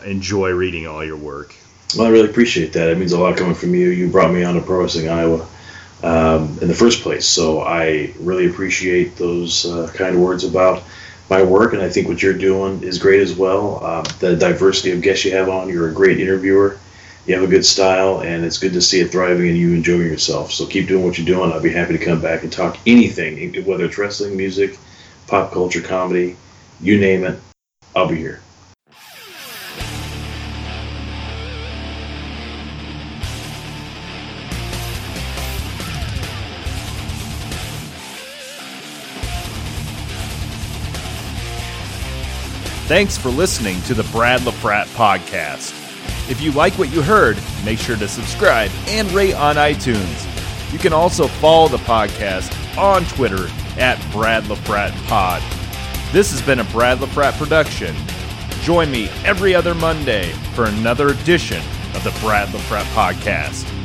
enjoy 0.05 0.51
reading 0.51 0.87
all 0.87 1.05
your 1.05 1.17
work. 1.17 1.55
Well, 1.97 2.05
I 2.05 2.09
really 2.09 2.29
appreciate 2.29 2.73
that. 2.73 2.89
It 2.89 2.97
means 2.97 3.13
a 3.13 3.19
lot 3.19 3.37
coming 3.37 3.55
from 3.55 3.73
you. 3.73 3.87
You 3.87 4.09
brought 4.09 4.33
me 4.33 4.43
on 4.43 4.55
to 4.55 4.61
Pro 4.61 4.81
Wrestling 4.81 5.07
Iowa 5.07 5.47
um, 6.03 6.57
in 6.61 6.67
the 6.67 6.73
first 6.73 7.01
place, 7.01 7.25
so 7.25 7.61
I 7.61 8.13
really 8.19 8.49
appreciate 8.49 9.15
those 9.15 9.65
uh, 9.65 9.91
kind 9.93 10.21
words 10.21 10.43
about 10.43 10.83
my 11.29 11.43
work, 11.43 11.73
and 11.73 11.81
I 11.81 11.89
think 11.89 12.07
what 12.07 12.21
you're 12.21 12.33
doing 12.33 12.83
is 12.83 12.99
great 12.99 13.21
as 13.21 13.35
well. 13.35 13.83
Uh, 13.83 14.01
the 14.19 14.35
diversity 14.35 14.91
of 14.91 15.01
guests 15.01 15.25
you 15.25 15.35
have 15.35 15.49
on, 15.49 15.69
you're 15.69 15.89
a 15.89 15.93
great 15.93 16.19
interviewer. 16.19 16.77
You 17.25 17.35
have 17.35 17.43
a 17.43 17.47
good 17.47 17.65
style, 17.65 18.21
and 18.21 18.45
it's 18.45 18.57
good 18.57 18.71
to 18.73 18.81
see 18.81 19.01
it 19.01 19.11
thriving 19.11 19.49
and 19.49 19.57
you 19.57 19.73
enjoying 19.73 20.03
yourself. 20.03 20.53
So 20.53 20.65
keep 20.65 20.87
doing 20.87 21.03
what 21.03 21.17
you're 21.17 21.27
doing. 21.27 21.51
I'll 21.51 21.61
be 21.61 21.73
happy 21.73 21.97
to 21.97 22.05
come 22.05 22.21
back 22.21 22.43
and 22.43 22.51
talk 22.51 22.77
anything, 22.85 23.65
whether 23.65 23.83
it's 23.83 23.97
wrestling, 23.97 24.37
music, 24.37 24.79
pop 25.27 25.51
culture, 25.51 25.81
comedy, 25.81 26.37
you 26.79 26.97
name 26.97 27.25
it. 27.25 27.37
I'll 27.93 28.07
be 28.07 28.15
here. 28.15 28.39
Thanks 42.87 43.17
for 43.17 43.27
listening 43.27 43.81
to 43.81 43.93
the 43.93 44.03
Brad 44.13 44.39
LaFrat 44.41 44.85
podcast. 44.95 45.73
If 46.31 46.39
you 46.39 46.53
like 46.53 46.71
what 46.79 46.89
you 46.89 47.01
heard, 47.01 47.37
make 47.65 47.79
sure 47.79 47.97
to 47.97 48.07
subscribe 48.07 48.71
and 48.87 49.11
rate 49.11 49.33
on 49.33 49.57
iTunes. 49.57 50.71
You 50.71 50.79
can 50.79 50.93
also 50.93 51.27
follow 51.27 51.67
the 51.67 51.79
podcast 51.79 52.49
on 52.77 53.03
Twitter 53.05 53.49
at 53.77 54.01
Brad 54.13 54.45
LaFrat 54.45 54.93
Pod. 55.07 55.41
This 56.13 56.31
has 56.31 56.41
been 56.41 56.59
a 56.59 56.63
Brad 56.63 56.99
LaFrat 56.99 57.37
production. 57.37 57.93
Join 58.61 58.89
me 58.89 59.09
every 59.25 59.53
other 59.53 59.75
Monday 59.75 60.31
for 60.53 60.63
another 60.63 61.09
edition 61.09 61.61
of 61.93 62.05
the 62.05 62.17
Brad 62.21 62.47
LaFrat 62.47 62.85
podcast. 62.93 63.76